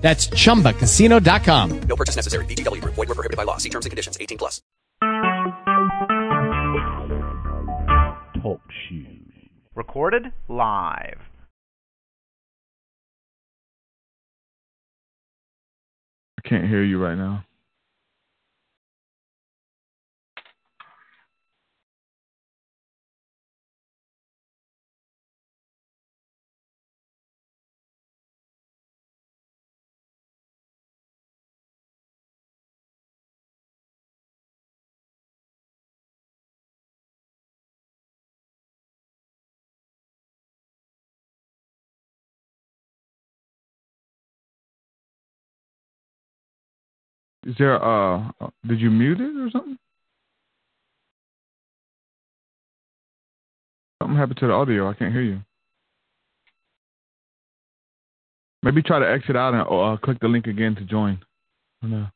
That's 0.00 0.28
chumbacasino.com. 0.28 1.80
No 1.82 1.96
purchase 1.96 2.16
necessary. 2.16 2.44
VGW. 2.46 2.80
Group. 2.80 2.94
Void 2.94 3.08
were 3.08 3.14
prohibited 3.14 3.36
by 3.36 3.44
law. 3.44 3.58
See 3.58 3.68
terms 3.68 3.86
and 3.86 3.90
conditions. 3.90 4.16
18 4.20 4.38
plus. 4.38 4.62
Talk 8.42 8.60
shoes. 8.88 9.26
Recorded 9.74 10.32
live. 10.48 11.20
I 16.38 16.48
can't 16.48 16.66
hear 16.66 16.82
you 16.82 17.02
right 17.02 17.16
now. 17.16 17.44
Is 47.50 47.56
there 47.58 47.82
uh 47.84 48.30
did 48.68 48.80
you 48.80 48.90
mute 48.92 49.20
it 49.20 49.36
or 49.36 49.50
something? 49.50 49.76
Something 54.00 54.16
happened 54.16 54.38
to 54.38 54.46
the 54.46 54.52
audio. 54.52 54.88
I 54.88 54.94
can't 54.94 55.12
hear 55.12 55.22
you. 55.22 55.40
Maybe 58.62 58.82
try 58.82 59.00
to 59.00 59.10
exit 59.10 59.34
out 59.34 59.54
and 59.54 59.62
uh, 59.62 59.96
click 60.00 60.20
the 60.20 60.28
link 60.28 60.46
again 60.46 60.76
to 60.76 60.84
join. 60.84 61.18
No. 61.82 61.98
Well, 61.98 62.12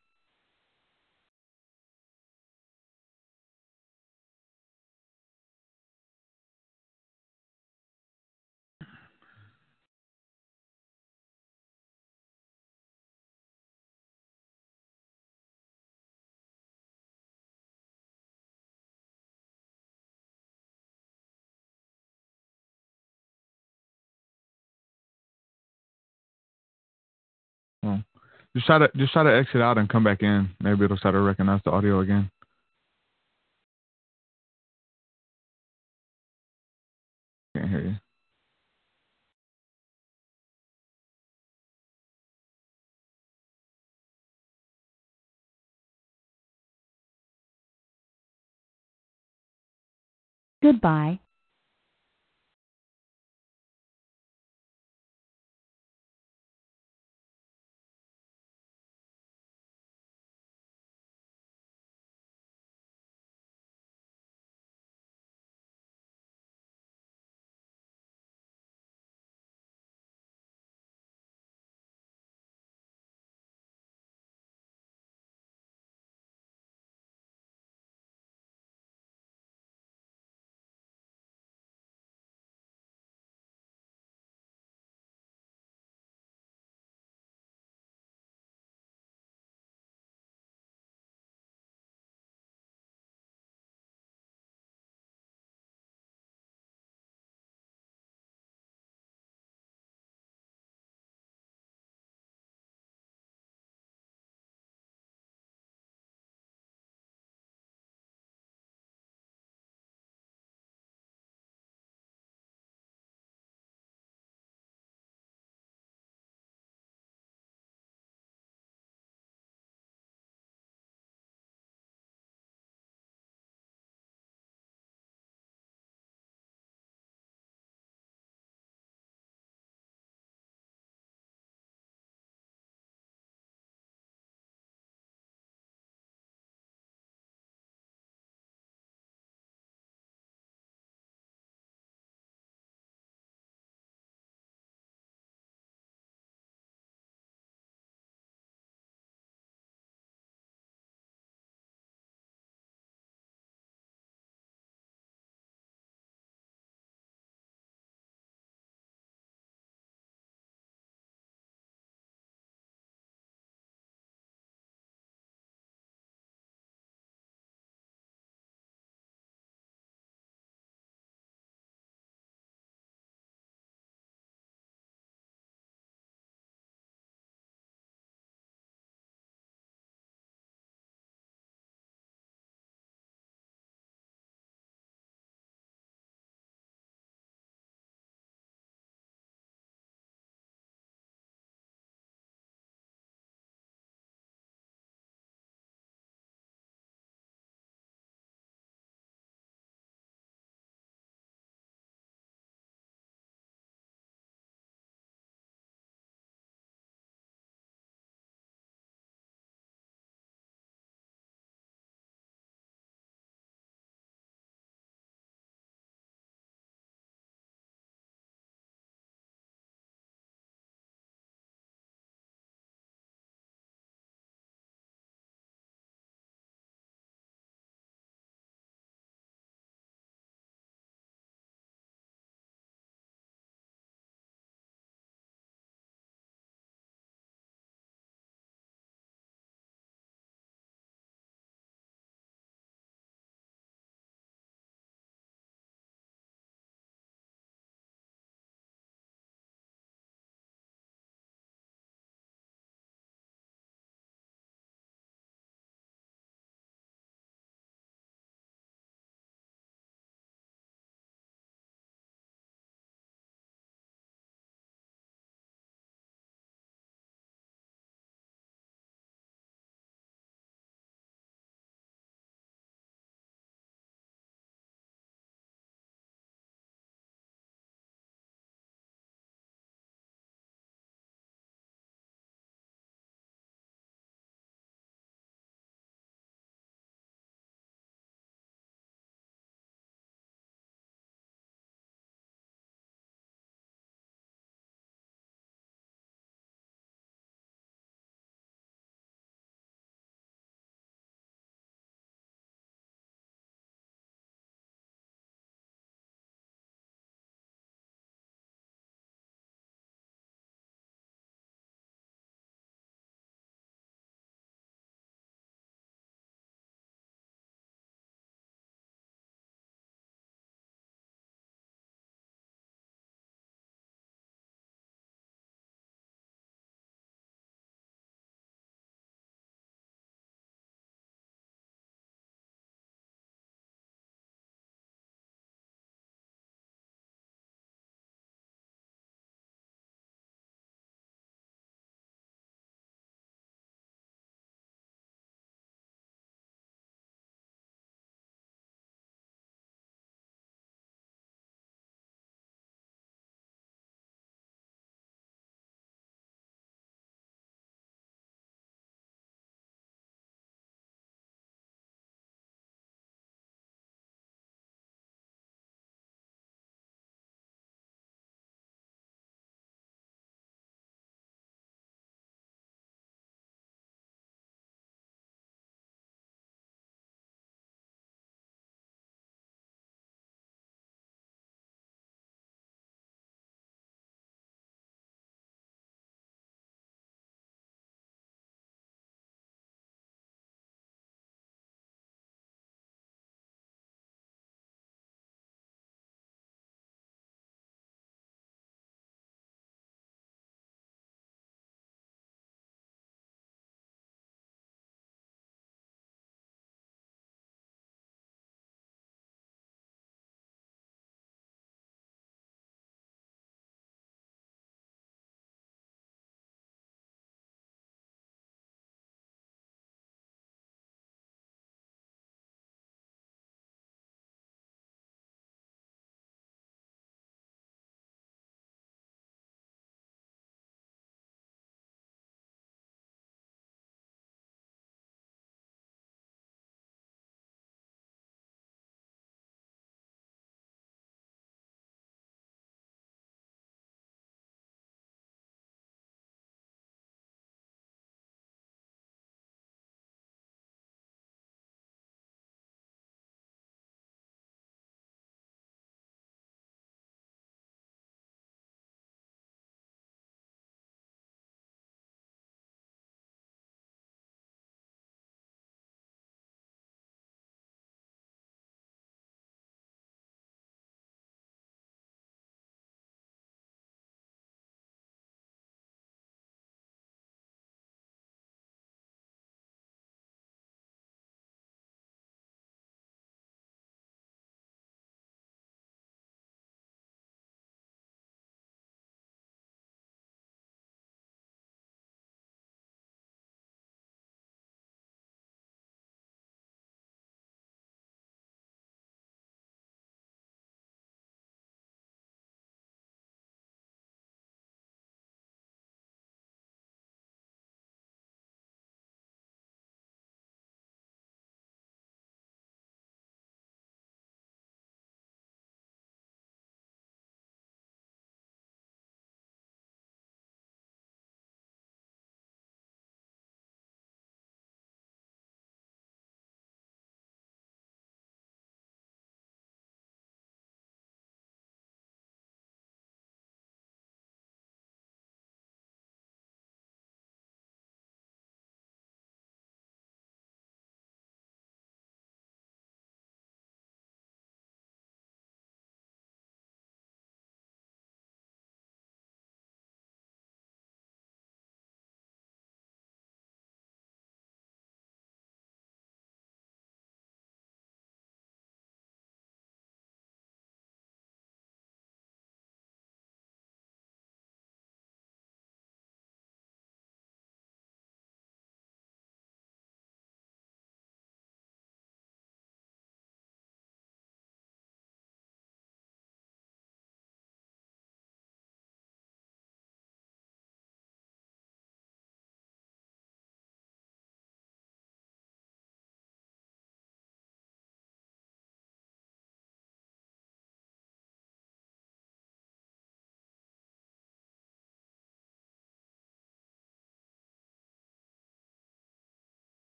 just 28.54 28.66
try 28.66 28.78
to 28.78 28.88
just 28.96 29.12
try 29.12 29.22
to 29.24 29.34
exit 29.34 29.60
out 29.60 29.78
and 29.78 29.88
come 29.88 30.04
back 30.04 30.22
in. 30.22 30.50
Maybe 30.60 30.84
it'll 30.84 30.96
start 30.96 31.14
to 31.14 31.20
recognize 31.20 31.60
the 31.64 31.70
audio 31.72 32.00
again. 32.00 32.30
Can't 37.56 37.68
hear 37.68 37.80
you. 37.80 37.94
Goodbye. 50.62 51.23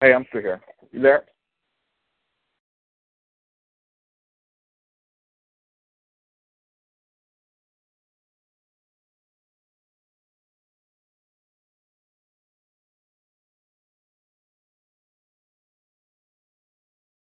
Hey, 0.00 0.14
I'm 0.14 0.26
still 0.30 0.42
here. 0.42 0.62
You 0.92 1.02
there? 1.02 1.24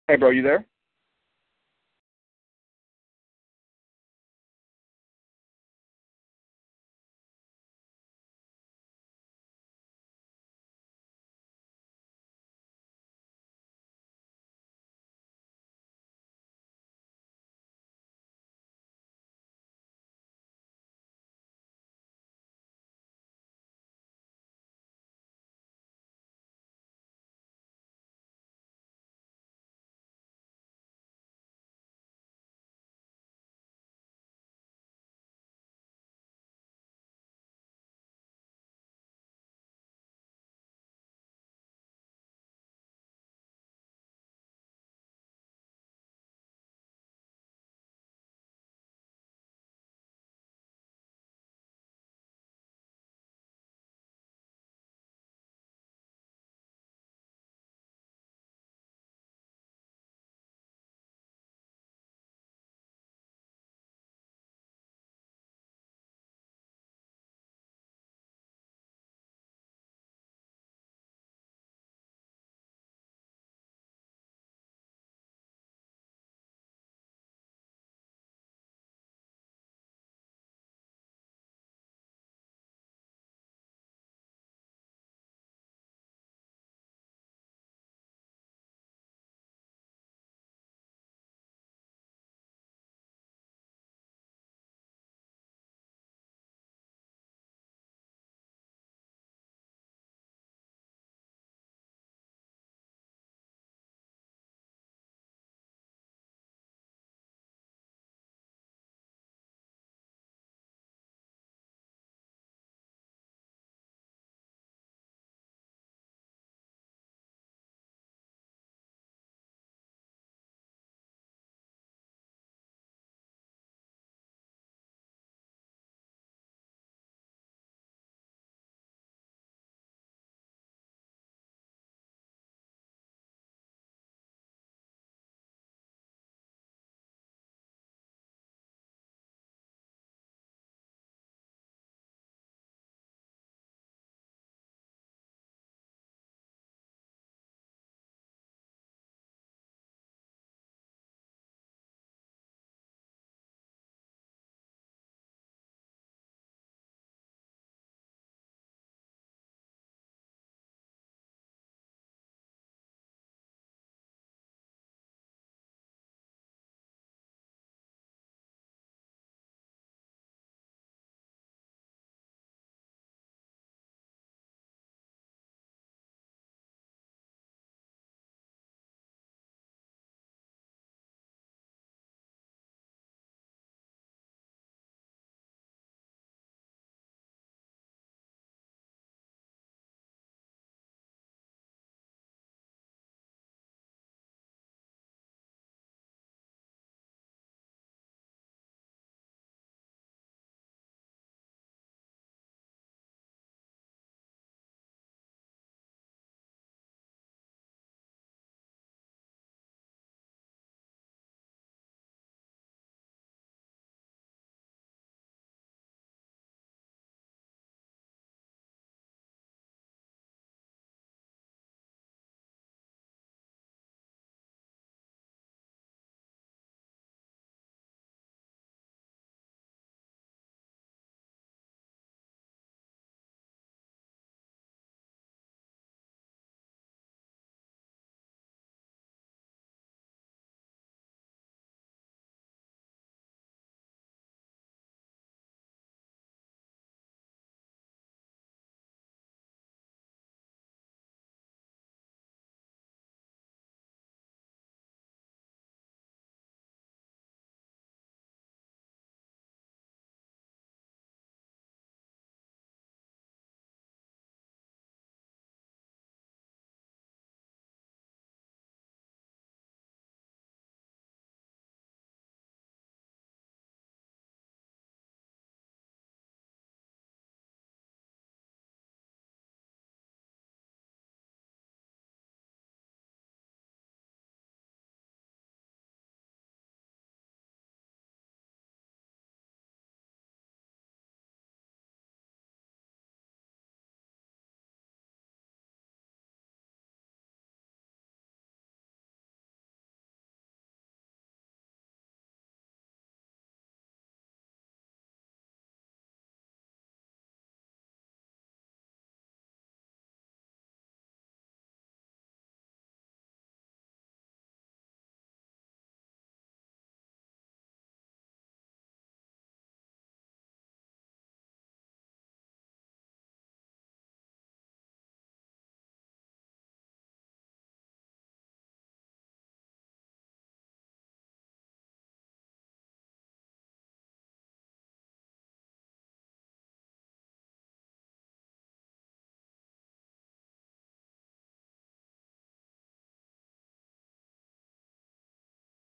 Hey, 0.08 0.16
bro, 0.16 0.30
you 0.30 0.42
there? 0.42 0.66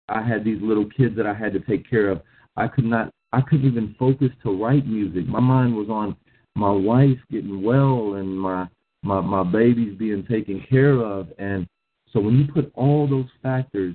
I 0.08 0.22
had 0.22 0.44
these 0.44 0.60
little 0.62 0.88
kids 0.88 1.16
that 1.16 1.26
I 1.26 1.34
had 1.34 1.52
to 1.52 1.60
take 1.60 1.88
care 1.88 2.10
of. 2.10 2.22
I 2.56 2.68
could 2.68 2.84
not 2.84 3.10
I 3.32 3.40
couldn't 3.40 3.66
even 3.66 3.94
focus 3.98 4.30
to 4.44 4.62
write 4.62 4.86
music. 4.86 5.26
My 5.26 5.40
mind 5.40 5.76
was 5.76 5.88
on 5.88 6.16
my 6.54 6.70
wife 6.70 7.18
getting 7.30 7.62
well 7.62 8.14
and 8.14 8.38
my 8.38 8.66
my 9.02 9.20
my 9.20 9.42
babies 9.42 9.96
being 9.98 10.24
taken 10.26 10.64
care 10.68 11.00
of 11.00 11.28
and 11.38 11.66
so 12.12 12.20
when 12.20 12.38
you 12.38 12.46
put 12.52 12.72
all 12.74 13.06
those 13.06 13.28
factors 13.42 13.94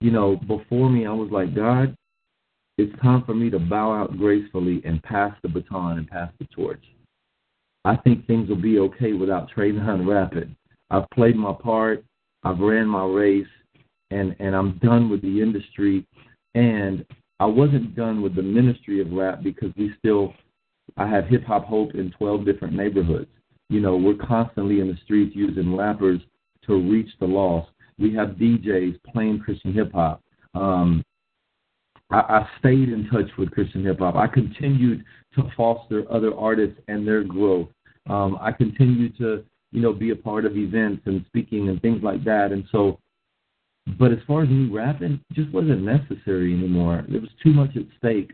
you 0.00 0.10
know 0.10 0.36
before 0.36 0.90
me 0.90 1.06
I 1.06 1.12
was 1.12 1.30
like 1.30 1.54
God 1.54 1.96
it's 2.76 2.92
time 3.00 3.22
for 3.24 3.34
me 3.34 3.50
to 3.50 3.58
bow 3.58 3.92
out 3.92 4.18
gracefully 4.18 4.82
and 4.84 5.02
pass 5.02 5.32
the 5.42 5.48
baton 5.48 5.98
and 5.98 6.08
pass 6.08 6.30
the 6.38 6.46
torch. 6.46 6.82
I 7.84 7.96
think 7.96 8.26
things 8.26 8.48
will 8.48 8.60
be 8.60 8.78
okay 8.80 9.12
without 9.12 9.48
Trey 9.48 9.70
Nine 9.70 10.06
rapping. 10.06 10.56
I've 10.90 11.08
played 11.10 11.36
my 11.36 11.52
part, 11.52 12.04
I've 12.42 12.58
ran 12.58 12.86
my 12.88 13.04
race, 13.04 13.46
and 14.10 14.34
and 14.38 14.54
I'm 14.54 14.78
done 14.78 15.10
with 15.10 15.22
the 15.22 15.40
industry. 15.40 16.06
And 16.54 17.04
I 17.40 17.46
wasn't 17.46 17.96
done 17.96 18.22
with 18.22 18.36
the 18.36 18.42
ministry 18.42 19.00
of 19.00 19.10
rap 19.10 19.42
because 19.42 19.70
we 19.76 19.92
still, 19.98 20.34
I 20.96 21.06
have 21.08 21.26
hip 21.26 21.44
hop 21.44 21.64
hope 21.64 21.94
in 21.94 22.12
12 22.12 22.44
different 22.44 22.74
neighborhoods. 22.74 23.28
You 23.68 23.80
know, 23.80 23.96
we're 23.96 24.14
constantly 24.14 24.80
in 24.80 24.88
the 24.88 24.96
streets 25.04 25.34
using 25.34 25.76
rappers 25.76 26.20
to 26.66 26.74
reach 26.74 27.10
the 27.18 27.26
lost. 27.26 27.70
We 27.98 28.14
have 28.14 28.30
DJs 28.30 29.00
playing 29.12 29.40
Christian 29.40 29.72
hip 29.72 29.92
hop. 29.92 30.22
Um, 30.54 31.04
I, 32.10 32.46
stayed 32.60 32.90
in 32.90 33.08
touch 33.10 33.28
with 33.38 33.50
Christian 33.50 33.84
hip 33.84 33.98
hop. 33.98 34.14
I 34.14 34.26
continued 34.26 35.04
to 35.34 35.50
foster 35.56 36.04
other 36.12 36.34
artists 36.34 36.78
and 36.86 37.06
their 37.06 37.24
growth. 37.24 37.68
Um, 38.08 38.38
I 38.40 38.52
continued 38.52 39.16
to, 39.18 39.44
you 39.72 39.80
know, 39.80 39.92
be 39.92 40.10
a 40.10 40.16
part 40.16 40.44
of 40.44 40.56
events 40.56 41.02
and 41.06 41.24
speaking 41.26 41.68
and 41.68 41.80
things 41.82 42.02
like 42.02 42.22
that. 42.24 42.52
And 42.52 42.64
so, 42.70 43.00
but 43.98 44.12
as 44.12 44.18
far 44.26 44.42
as 44.42 44.48
me 44.48 44.70
rapping, 44.70 45.20
just 45.32 45.52
wasn't 45.52 45.82
necessary 45.82 46.52
anymore. 46.54 47.04
There 47.08 47.20
was 47.20 47.30
too 47.42 47.52
much 47.52 47.76
at 47.76 47.84
stake. 47.98 48.32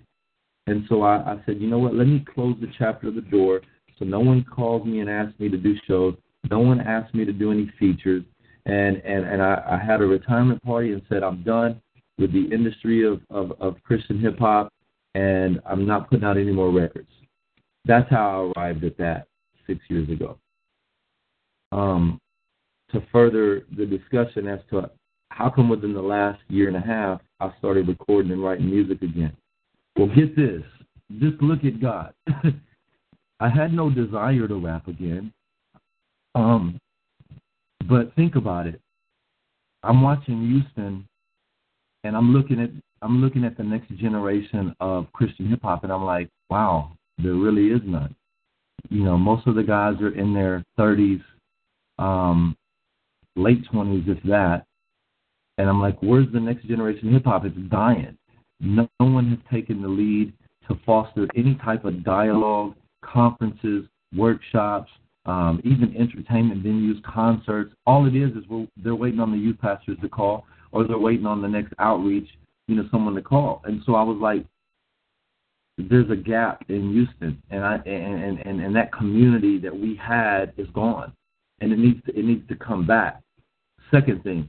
And 0.67 0.85
so 0.89 1.03
I, 1.03 1.17
I 1.17 1.43
said, 1.47 1.61
you 1.61 1.69
know 1.69 1.79
what? 1.79 1.95
Let 1.95 2.07
me 2.07 2.25
close 2.35 2.57
the 2.61 2.71
chapter 2.79 3.09
of 3.09 3.15
the 3.15 3.23
door 3.23 3.61
so 4.01 4.07
no 4.07 4.21
one 4.21 4.45
calls 4.45 4.85
me 4.87 5.01
and 5.01 5.11
asks 5.11 5.39
me 5.39 5.49
to 5.51 5.59
do 5.59 5.75
shows. 5.87 6.17
No 6.51 6.59
one 6.59 6.81
asked 6.81 7.15
me 7.15 7.25
to 7.27 7.33
do 7.33 7.53
any 7.53 7.71
features. 7.79 8.25
And 8.67 8.97
and 9.05 9.25
and 9.25 9.43
I, 9.43 9.63
I 9.71 9.85
had 9.85 10.01
a 10.01 10.07
retirement 10.07 10.63
party 10.63 10.93
and 10.93 11.03
said 11.09 11.23
I'm 11.23 11.43
done 11.43 11.81
with 12.19 12.33
the 12.33 12.49
industry 12.53 13.07
of, 13.07 13.21
of, 13.31 13.53
of 13.61 13.83
Christian 13.83 14.19
hip 14.19 14.39
hop, 14.39 14.73
and 15.15 15.61
I'm 15.65 15.87
not 15.87 16.11
putting 16.11 16.25
out 16.25 16.37
any 16.37 16.53
more 16.53 16.71
records. 16.71 17.11
That's 17.87 18.09
how 18.11 18.53
I 18.57 18.61
arrived 18.61 18.85
at 18.85 18.99
that 18.99 19.27
six 19.67 19.81
years 19.89 20.09
ago. 20.11 20.39
Um, 21.73 22.19
to 22.93 23.03
further 23.13 23.63
the 23.77 23.87
discussion 23.87 24.49
as 24.49 24.61
to 24.71 24.91
how 25.31 25.51
come 25.51 25.69
within 25.69 25.95
the 25.95 26.03
last 26.03 26.41
year 26.49 26.69
and 26.69 26.77
a 26.77 26.81
half 26.81 27.21
I 27.41 27.53
started 27.59 27.89
recording 27.89 28.33
and 28.33 28.45
writing 28.45 28.69
music 28.69 29.03
again. 29.03 29.35
Well, 29.97 30.09
get 30.15 30.37
this. 30.37 30.63
Just 31.19 31.41
look 31.43 31.65
at 31.65 31.81
God. 31.81 32.13
I 33.41 33.49
had 33.49 33.73
no 33.73 33.89
desire 33.89 34.47
to 34.47 34.55
rap 34.55 34.87
again. 34.87 35.33
Um, 36.35 36.79
but 37.89 38.15
think 38.15 38.37
about 38.37 38.67
it. 38.67 38.81
I'm 39.83 40.03
watching 40.03 40.47
Houston 40.49 41.09
and 42.05 42.17
I'm 42.17 42.33
looking 42.33 42.61
at 42.61 42.71
I'm 43.03 43.23
looking 43.23 43.45
at 43.45 43.57
the 43.57 43.63
next 43.63 43.89
generation 43.97 44.75
of 44.81 45.11
Christian 45.13 45.49
hip 45.49 45.61
hop, 45.63 45.85
and 45.85 45.93
I'm 45.93 46.05
like, 46.05 46.29
wow, 46.51 46.93
there 47.17 47.33
really 47.33 47.69
is 47.69 47.81
none. 47.85 48.15
You 48.91 49.05
know, 49.05 49.17
most 49.17 49.47
of 49.47 49.55
the 49.55 49.63
guys 49.63 49.95
are 50.03 50.15
in 50.15 50.35
their 50.35 50.63
30s, 50.79 51.23
um, 51.99 52.57
late 53.37 53.65
20s, 53.73 54.07
if 54.07 54.23
that. 54.25 54.65
And 55.61 55.69
I'm 55.69 55.79
like, 55.79 55.99
where's 56.01 56.27
the 56.33 56.41
next 56.41 56.67
generation 56.67 57.13
hip 57.13 57.27
hop? 57.27 57.45
It's 57.45 57.55
dying. 57.71 58.17
No, 58.61 58.89
no 58.99 59.07
one 59.07 59.29
has 59.29 59.39
taken 59.53 59.83
the 59.83 59.89
lead 59.89 60.33
to 60.67 60.81
foster 60.87 61.29
any 61.37 61.55
type 61.63 61.85
of 61.85 62.03
dialogue, 62.03 62.77
conferences, 63.05 63.85
workshops, 64.17 64.91
um, 65.27 65.61
even 65.63 65.95
entertainment 65.99 66.65
venues, 66.65 67.03
concerts. 67.03 67.75
All 67.85 68.07
it 68.07 68.17
is 68.17 68.31
is 68.31 68.49
we're, 68.49 68.67
they're 68.83 68.95
waiting 68.95 69.21
on 69.21 69.33
the 69.33 69.37
youth 69.37 69.59
pastors 69.61 69.99
to 70.01 70.09
call 70.09 70.47
or 70.73 70.87
they're 70.87 70.99
waiting 70.99 71.27
on 71.27 71.43
the 71.43 71.49
next 71.49 71.75
outreach, 71.79 72.29
you 72.67 72.77
know, 72.77 72.89
someone 72.91 73.15
to 73.15 73.21
call. 73.21 73.61
And 73.65 73.83
so 73.85 73.97
I 73.97 74.03
was 74.03 74.17
like, 74.19 74.47
there's 75.77 76.11
a 76.11 76.17
gap 76.17 76.65
in 76.71 76.91
Houston, 76.91 77.43
and 77.51 77.65
I 77.65 77.77
and 77.85 78.41
and 78.41 78.61
and 78.63 78.77
that 78.77 78.93
community 78.95 79.59
that 79.59 79.75
we 79.75 79.95
had 79.97 80.53
is 80.57 80.69
gone, 80.75 81.13
and 81.61 81.71
it 81.71 81.79
needs 81.79 82.03
to 82.07 82.19
it 82.19 82.25
needs 82.25 82.49
to 82.49 82.57
come 82.57 82.87
back. 82.87 83.21
Second 83.91 84.23
thing, 84.23 84.49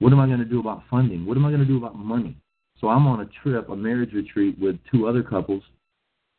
what 0.00 0.12
am 0.12 0.20
I 0.20 0.26
going 0.26 0.40
to 0.40 0.44
do 0.44 0.60
about 0.60 0.82
funding? 0.90 1.24
What 1.24 1.36
am 1.36 1.46
I 1.46 1.50
going 1.50 1.60
to 1.60 1.66
do 1.66 1.76
about 1.78 1.94
money? 1.94 2.36
So 2.80 2.88
I'm 2.88 3.06
on 3.06 3.20
a 3.20 3.28
trip, 3.42 3.68
a 3.68 3.76
marriage 3.76 4.12
retreat 4.12 4.58
with 4.58 4.76
two 4.90 5.06
other 5.06 5.22
couples, 5.22 5.62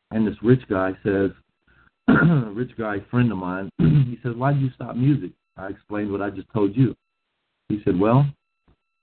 and 0.09 0.27
this 0.27 0.35
rich 0.43 0.61
guy 0.69 0.91
says, 1.03 1.31
rich 2.53 2.71
guy 2.77 2.97
friend 3.09 3.31
of 3.31 3.37
mine, 3.37 3.69
he 3.77 4.19
says, 4.23 4.33
why 4.35 4.53
did 4.53 4.61
you 4.61 4.71
stop 4.75 4.95
music? 4.95 5.31
I 5.57 5.67
explained 5.67 6.11
what 6.11 6.21
I 6.21 6.31
just 6.31 6.47
told 6.53 6.75
you. 6.75 6.95
He 7.69 7.81
said, 7.85 7.99
well, 7.99 8.25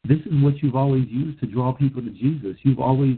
this 0.07 0.19
is 0.19 0.43
what 0.43 0.63
you've 0.63 0.77
always 0.77 1.07
used 1.09 1.39
to 1.41 1.47
draw 1.47 1.73
people 1.73 2.03
to 2.03 2.11
Jesus. 2.11 2.57
You've 2.63 2.81
always 2.81 3.17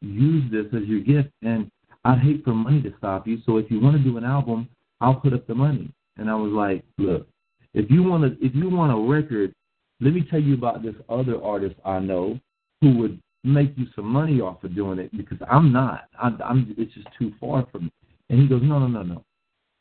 used 0.00 0.52
this 0.52 0.66
as 0.76 0.86
your 0.86 1.00
gift, 1.00 1.30
and 1.42 1.70
I'd 2.04 2.18
hate 2.18 2.44
for 2.44 2.52
money 2.52 2.82
to 2.82 2.92
stop 2.98 3.26
you. 3.26 3.38
So 3.46 3.56
if 3.56 3.70
you 3.70 3.80
want 3.80 3.96
to 3.96 4.02
do 4.02 4.18
an 4.18 4.24
album, 4.24 4.68
I'll 5.00 5.14
put 5.14 5.32
up 5.32 5.46
the 5.46 5.54
money. 5.54 5.90
And 6.18 6.28
I 6.28 6.34
was 6.34 6.52
like, 6.52 6.84
look, 6.98 7.26
if 7.74 7.90
you 7.90 8.02
want 8.02 8.24
to, 8.24 8.46
if 8.46 8.54
you 8.54 8.68
want 8.68 8.92
a 8.92 9.10
record, 9.10 9.54
let 10.02 10.14
me 10.14 10.26
tell 10.28 10.40
you 10.40 10.54
about 10.54 10.82
this 10.82 10.94
other 11.08 11.42
artist 11.42 11.76
I 11.84 12.00
know 12.00 12.38
who 12.80 12.98
would 12.98 13.20
make 13.44 13.72
you 13.76 13.86
some 13.94 14.06
money 14.06 14.40
off 14.40 14.62
of 14.64 14.74
doing 14.74 14.98
it 14.98 15.16
because 15.16 15.38
I'm 15.48 15.72
not. 15.72 16.08
I, 16.20 16.30
I'm. 16.44 16.74
It's 16.76 16.92
just 16.94 17.08
too 17.18 17.32
far 17.40 17.66
from 17.70 17.84
me. 17.84 17.92
And 18.28 18.40
he 18.40 18.48
goes, 18.48 18.62
no, 18.64 18.78
no, 18.78 18.88
no, 18.88 19.02
no. 19.02 19.24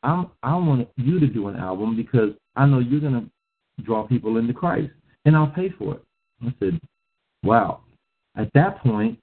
I'm. 0.03 0.27
I 0.43 0.56
want 0.56 0.88
you 0.98 1.19
to 1.19 1.27
do 1.27 1.48
an 1.48 1.56
album 1.56 1.95
because 1.95 2.30
I 2.56 2.65
know 2.68 2.80
you're 2.80 3.02
gonna 3.02 3.26
draw 3.84 4.06
people 4.07 4.38
into 4.38 4.53
Christ, 4.53 4.91
and 5.26 5.35
I'll 5.35 5.48
pay 5.48 5.69
for 5.77 5.95
it. 5.95 6.03
I 6.43 6.53
said, 6.60 6.80
wow. 7.43 7.81
At 8.38 8.52
that 8.53 8.80
point, 8.81 9.19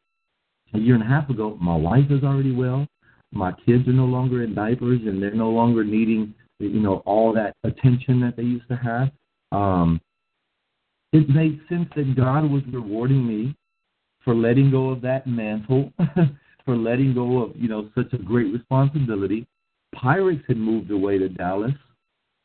a 0.74 0.78
year 0.78 0.94
and 0.94 1.02
a 1.02 1.06
half 1.06 1.30
ago, 1.30 1.56
my 1.60 1.76
wife 1.76 2.10
is 2.10 2.24
already 2.24 2.52
well. 2.52 2.86
My 3.32 3.52
kids 3.52 3.86
are 3.86 3.92
no 3.92 4.04
longer 4.04 4.42
in 4.42 4.54
diapers, 4.54 5.00
and 5.04 5.22
they're 5.22 5.34
no 5.34 5.50
longer 5.50 5.84
needing, 5.84 6.34
you 6.58 6.80
know, 6.80 7.02
all 7.06 7.32
that 7.34 7.54
attention 7.64 8.20
that 8.20 8.36
they 8.36 8.42
used 8.42 8.68
to 8.68 8.76
have. 8.76 9.10
Um, 9.52 10.00
it 11.12 11.28
made 11.28 11.60
sense 11.68 11.88
that 11.96 12.16
God 12.16 12.50
was 12.50 12.62
rewarding 12.72 13.26
me 13.26 13.54
for 14.24 14.34
letting 14.34 14.70
go 14.70 14.90
of 14.90 15.00
that 15.02 15.26
mantle, 15.26 15.92
for 16.64 16.76
letting 16.76 17.14
go 17.14 17.42
of, 17.42 17.52
you 17.56 17.68
know, 17.68 17.88
such 17.94 18.12
a 18.12 18.18
great 18.18 18.52
responsibility. 18.52 19.46
Pirates 19.94 20.42
had 20.46 20.58
moved 20.58 20.90
away 20.90 21.18
to 21.18 21.28
Dallas, 21.28 21.72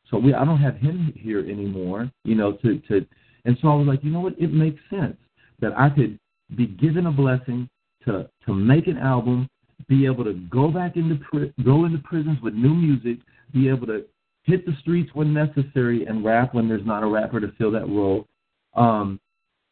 so 0.10 0.18
we 0.18 0.34
I 0.34 0.46
don't 0.46 0.62
have 0.62 0.78
him 0.78 1.12
here 1.16 1.40
anymore, 1.40 2.10
you 2.24 2.36
know, 2.36 2.54
to 2.54 2.80
to 2.88 3.06
and 3.46 3.58
so 3.62 3.68
I 3.68 3.76
was 3.76 3.88
like, 3.88 4.04
you 4.04 4.12
know 4.12 4.22
what? 4.22 4.40
It 4.40 4.54
makes 4.54 4.80
sense 4.90 5.18
that 5.60 5.78
I 5.78 5.90
could 5.90 6.18
be 6.56 6.68
given 6.68 7.08
a 7.08 7.12
blessing 7.12 7.68
to 8.06 8.30
to 8.46 8.54
make 8.54 8.88
an 8.88 8.98
album, 8.98 9.50
be 9.88 10.06
able 10.06 10.24
to 10.24 10.34
go 10.34 10.70
back 10.70 10.96
into 10.96 11.16
pri- 11.16 11.54
go 11.66 11.86
into 11.86 11.98
prisons 12.00 12.40
with 12.42 12.54
new 12.54 12.74
music, 12.74 13.18
be 13.54 13.68
able 13.68 13.88
to 13.88 14.06
hit 14.44 14.66
the 14.66 14.74
streets 14.82 15.10
when 15.14 15.34
necessary, 15.34 16.06
and 16.06 16.24
rap 16.24 16.54
when 16.54 16.68
there's 16.68 16.86
not 16.86 17.04
a 17.04 17.08
rapper 17.08 17.40
to 17.40 17.52
fill 17.58 17.72
that 17.72 17.88
role. 17.88 18.28
Um, 18.76 19.20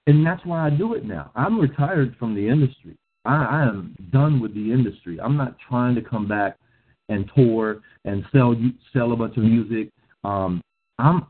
and 0.07 0.25
that's 0.25 0.45
why 0.45 0.65
I 0.65 0.69
do 0.69 0.93
it 0.93 1.05
now. 1.05 1.31
I'm 1.35 1.59
retired 1.59 2.15
from 2.17 2.35
the 2.35 2.47
industry. 2.47 2.97
I, 3.25 3.35
I 3.35 3.61
am 3.63 3.95
done 4.11 4.39
with 4.39 4.53
the 4.53 4.71
industry. 4.71 5.19
I'm 5.19 5.37
not 5.37 5.55
trying 5.67 5.95
to 5.95 6.01
come 6.01 6.27
back 6.27 6.57
and 7.09 7.29
tour 7.35 7.81
and 8.05 8.25
sell 8.31 8.55
sell 8.93 9.11
a 9.11 9.15
bunch 9.15 9.37
of 9.37 9.43
music. 9.43 9.89
Um, 10.23 10.61
I'm 10.97 11.27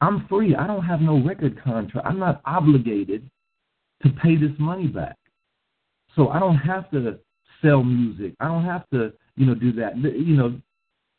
I'm 0.00 0.26
free. 0.28 0.54
I 0.54 0.66
don't 0.66 0.84
have 0.84 1.00
no 1.00 1.22
record 1.22 1.62
contract. 1.62 2.06
I'm 2.06 2.18
not 2.18 2.42
obligated 2.44 3.28
to 4.02 4.10
pay 4.10 4.36
this 4.36 4.52
money 4.58 4.86
back. 4.86 5.16
So 6.14 6.28
I 6.28 6.38
don't 6.38 6.56
have 6.56 6.90
to 6.90 7.18
sell 7.62 7.82
music. 7.82 8.34
I 8.40 8.46
don't 8.46 8.64
have 8.64 8.84
to, 8.92 9.12
you 9.36 9.46
know, 9.46 9.54
do 9.54 9.72
that. 9.72 9.96
You 9.96 10.36
know, 10.36 10.60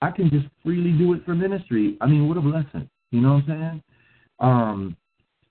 I 0.01 0.11
can 0.11 0.29
just 0.29 0.45
freely 0.63 0.91
do 0.91 1.13
it 1.13 1.25
for 1.25 1.33
ministry. 1.33 1.97
I 1.99 2.05
mean, 2.05 2.27
what 2.27 2.37
a 2.37 2.41
blessing. 2.41 2.89
You 3.11 3.21
know 3.21 3.33
what 3.33 3.43
I'm 3.43 3.47
saying? 3.47 3.83
Um, 4.39 4.97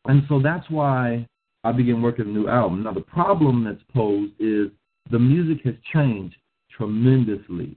and 0.06 0.22
so 0.28 0.40
that's 0.40 0.68
why 0.70 1.26
I 1.64 1.72
began 1.72 2.02
working 2.02 2.26
a 2.26 2.28
new 2.28 2.48
album. 2.48 2.82
Now 2.82 2.92
the 2.92 3.00
problem 3.00 3.64
that's 3.64 3.82
posed 3.94 4.32
is 4.38 4.68
the 5.10 5.18
music 5.18 5.64
has 5.64 5.74
changed 5.92 6.36
tremendously 6.70 7.76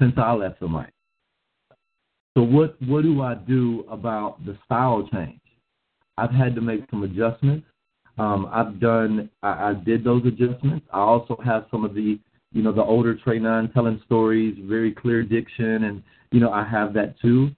since 0.00 0.14
I 0.16 0.32
left 0.32 0.60
the 0.60 0.68
mic. 0.68 0.90
So 2.36 2.42
what 2.42 2.80
what 2.82 3.02
do 3.02 3.22
I 3.22 3.34
do 3.34 3.84
about 3.88 4.44
the 4.44 4.58
style 4.64 5.08
change? 5.12 5.40
I've 6.18 6.32
had 6.32 6.54
to 6.54 6.60
make 6.60 6.82
some 6.90 7.02
adjustments. 7.02 7.66
Um, 8.18 8.48
I've 8.52 8.80
done 8.80 9.30
I, 9.42 9.70
I 9.70 9.74
did 9.74 10.04
those 10.04 10.24
adjustments. 10.26 10.86
I 10.92 10.98
also 10.98 11.38
have 11.44 11.66
some 11.70 11.84
of 11.84 11.94
the 11.94 12.18
you 12.52 12.62
know 12.62 12.72
the 12.72 12.82
older 12.82 13.16
Trey 13.16 13.38
Nine 13.38 13.70
telling 13.72 14.00
stories, 14.04 14.56
very 14.62 14.92
clear 14.92 15.22
diction, 15.22 15.84
and 15.84 16.02
you 16.30 16.40
know 16.40 16.50
I 16.50 16.64
have 16.64 16.92
that 16.94 17.18
too. 17.20 17.50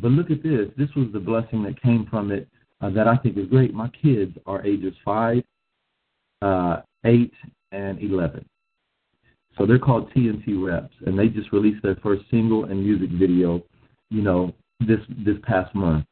But 0.00 0.12
look 0.12 0.30
at 0.30 0.42
this. 0.42 0.68
This 0.76 0.90
was 0.94 1.08
the 1.12 1.20
blessing 1.20 1.62
that 1.64 1.80
came 1.82 2.06
from 2.08 2.30
it. 2.30 2.48
Uh, 2.80 2.90
that 2.90 3.08
I 3.08 3.16
think 3.16 3.36
is 3.36 3.46
great. 3.46 3.74
My 3.74 3.88
kids 4.02 4.36
are 4.46 4.64
ages 4.64 4.94
five, 5.04 5.42
uh, 6.42 6.82
eight, 7.04 7.32
and 7.72 8.00
eleven. 8.00 8.44
So 9.56 9.66
they're 9.66 9.78
called 9.78 10.12
TNT 10.12 10.64
Reps, 10.64 10.94
and 11.04 11.18
they 11.18 11.28
just 11.28 11.52
released 11.52 11.82
their 11.82 11.96
first 11.96 12.22
single 12.30 12.64
and 12.66 12.82
music 12.82 13.10
video, 13.10 13.62
you 14.10 14.22
know, 14.22 14.54
this 14.80 15.00
this 15.24 15.36
past 15.42 15.74
month. 15.74 16.04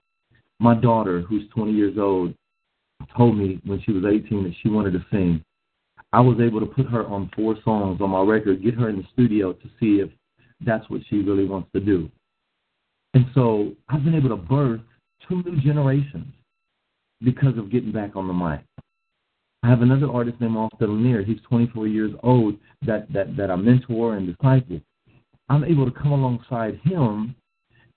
My 0.58 0.74
daughter, 0.74 1.20
who's 1.20 1.48
20 1.54 1.70
years 1.72 1.96
old, 1.98 2.34
told 3.16 3.36
me 3.36 3.60
when 3.64 3.80
she 3.82 3.92
was 3.92 4.04
18 4.04 4.44
that 4.44 4.54
she 4.62 4.68
wanted 4.68 4.92
to 4.92 5.04
sing. 5.10 5.42
I 6.12 6.20
was 6.20 6.38
able 6.40 6.60
to 6.60 6.66
put 6.66 6.86
her 6.86 7.06
on 7.06 7.30
four 7.36 7.56
songs 7.62 8.00
on 8.00 8.10
my 8.10 8.22
record, 8.22 8.62
get 8.62 8.74
her 8.74 8.88
in 8.88 8.96
the 8.96 9.04
studio 9.12 9.52
to 9.52 9.68
see 9.78 10.00
if 10.00 10.08
that's 10.64 10.88
what 10.88 11.02
she 11.08 11.16
really 11.16 11.44
wants 11.44 11.68
to 11.74 11.80
do. 11.80 12.10
And 13.14 13.26
so 13.34 13.72
I've 13.88 14.04
been 14.04 14.14
able 14.14 14.30
to 14.30 14.36
birth 14.36 14.80
two 15.28 15.42
new 15.42 15.60
generations 15.60 16.32
because 17.22 17.56
of 17.58 17.70
getting 17.70 17.92
back 17.92 18.16
on 18.16 18.28
the 18.28 18.34
mic. 18.34 18.60
I 19.62 19.68
have 19.68 19.82
another 19.82 20.10
artist 20.10 20.40
named 20.40 20.56
Austin 20.56 21.02
Lanier. 21.02 21.22
He's 21.22 21.40
24 21.48 21.88
years 21.88 22.12
old 22.22 22.56
that, 22.86 23.12
that, 23.12 23.36
that 23.36 23.50
I 23.50 23.56
mentor 23.56 24.16
and 24.16 24.26
disciple. 24.26 24.80
I'm 25.48 25.64
able 25.64 25.90
to 25.90 25.98
come 25.98 26.12
alongside 26.12 26.80
him 26.84 27.34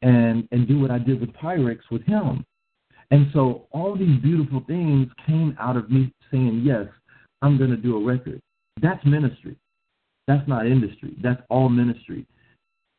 and, 0.01 0.47
and 0.51 0.67
do 0.67 0.79
what 0.79 0.91
I 0.91 0.99
did 0.99 1.19
with 1.19 1.31
Pyrex 1.33 1.79
with 1.91 2.03
him. 2.03 2.45
And 3.11 3.27
so 3.33 3.67
all 3.71 3.95
these 3.95 4.19
beautiful 4.21 4.63
things 4.67 5.07
came 5.25 5.55
out 5.59 5.75
of 5.75 5.89
me 5.89 6.13
saying, 6.31 6.61
yes, 6.63 6.85
I'm 7.41 7.57
going 7.57 7.71
to 7.71 7.77
do 7.77 7.97
a 7.97 8.03
record. 8.03 8.39
That's 8.81 9.03
ministry. 9.05 9.55
That's 10.27 10.47
not 10.47 10.67
industry. 10.67 11.15
That's 11.21 11.41
all 11.49 11.69
ministry. 11.69 12.25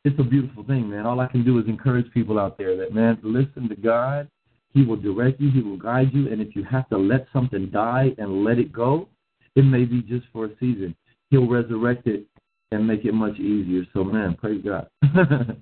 It's 0.04 0.18
a 0.18 0.24
beautiful 0.24 0.64
thing, 0.64 0.88
man. 0.88 1.06
All 1.06 1.20
I 1.20 1.26
can 1.26 1.44
do 1.44 1.58
is 1.58 1.66
encourage 1.66 2.10
people 2.12 2.38
out 2.38 2.58
there 2.58 2.76
that, 2.76 2.92
man, 2.92 3.18
listen 3.22 3.68
to 3.68 3.76
God. 3.76 4.28
He 4.74 4.84
will 4.84 4.96
direct 4.96 5.40
you. 5.40 5.50
He 5.50 5.62
will 5.62 5.78
guide 5.78 6.10
you. 6.12 6.28
And 6.30 6.40
if 6.40 6.54
you 6.56 6.64
have 6.64 6.88
to 6.90 6.98
let 6.98 7.26
something 7.32 7.70
die 7.70 8.14
and 8.18 8.44
let 8.44 8.58
it 8.58 8.72
go, 8.72 9.08
it 9.56 9.64
may 9.64 9.84
be 9.84 10.02
just 10.02 10.26
for 10.32 10.46
a 10.46 10.50
season. 10.60 10.94
He'll 11.30 11.48
resurrect 11.48 12.06
it 12.06 12.26
and 12.72 12.86
make 12.86 13.04
it 13.04 13.12
much 13.14 13.38
easier. 13.38 13.84
So, 13.92 14.04
man, 14.04 14.36
praise 14.36 14.62
God. 14.64 14.88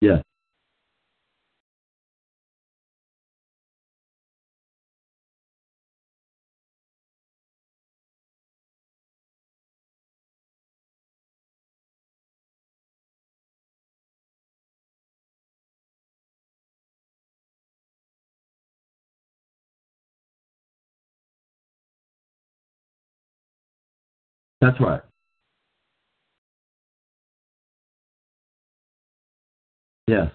yeah. 0.00 0.22
That's 24.60 24.80
right. 24.80 25.02
Yes. 30.08 30.30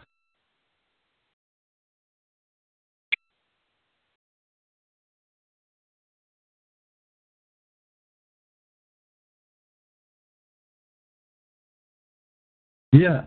Yeah. 12.93 13.26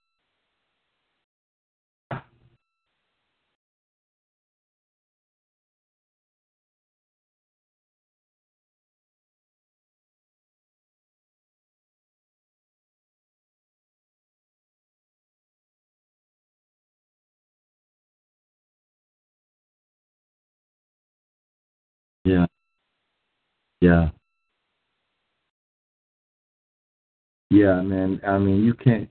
Yeah. 23.85 24.09
Yeah, 27.51 27.81
man. 27.81 28.19
I 28.27 28.39
mean, 28.39 28.63
you 28.63 28.73
can't 28.73 29.07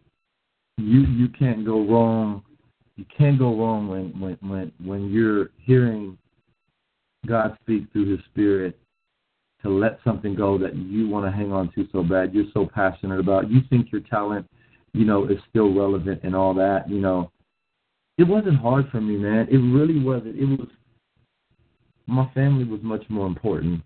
you 0.78 1.02
you 1.02 1.28
can't 1.28 1.64
go 1.64 1.86
wrong. 1.86 2.42
You 2.96 3.05
can't 3.16 3.38
go 3.38 3.56
wrong 3.56 3.86
when 3.86 4.20
when 4.20 4.36
when 4.40 4.72
when 4.84 5.10
you're 5.10 5.51
hearing 5.59 6.18
God 7.28 7.56
speak 7.62 7.84
through 7.92 8.10
His 8.16 8.24
Spirit 8.26 8.76
to 9.62 9.68
let 9.70 10.01
something 10.02 10.34
go 10.34 10.59
that 10.59 10.74
you 10.74 11.09
want 11.09 11.24
to 11.24 11.30
hang 11.30 11.52
on 11.52 11.70
to 11.74 11.86
so 11.92 12.02
bad. 12.02 12.34
You're 12.34 12.52
so 12.52 12.66
passionate 12.66 13.20
about. 13.20 13.48
You 13.48 13.60
think 13.70 13.92
your 13.92 14.01
talent, 14.02 14.44
you 14.92 15.05
know, 15.05 15.26
is 15.26 15.38
still 15.48 15.72
relevant 15.72 16.20
and 16.24 16.34
all 16.34 16.52
that. 16.55 16.90
You 16.90 16.98
know, 16.98 17.30
it 18.18 18.24
wasn't 18.24 18.59
hard 18.59 18.88
for 18.90 19.01
me, 19.01 19.16
man. 19.16 19.46
It 19.48 19.59
really 19.59 20.01
wasn't. 20.01 20.36
It 20.36 20.46
was 20.46 20.68
my 22.09 22.28
family 22.34 22.64
was 22.64 22.80
much 22.82 23.05
more 23.09 23.28
important. 23.28 23.80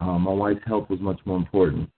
Um, 0.00 0.22
my 0.22 0.32
wife's 0.32 0.66
health 0.66 0.88
was 0.90 1.00
much 1.00 1.20
more 1.24 1.36
important 1.36 1.88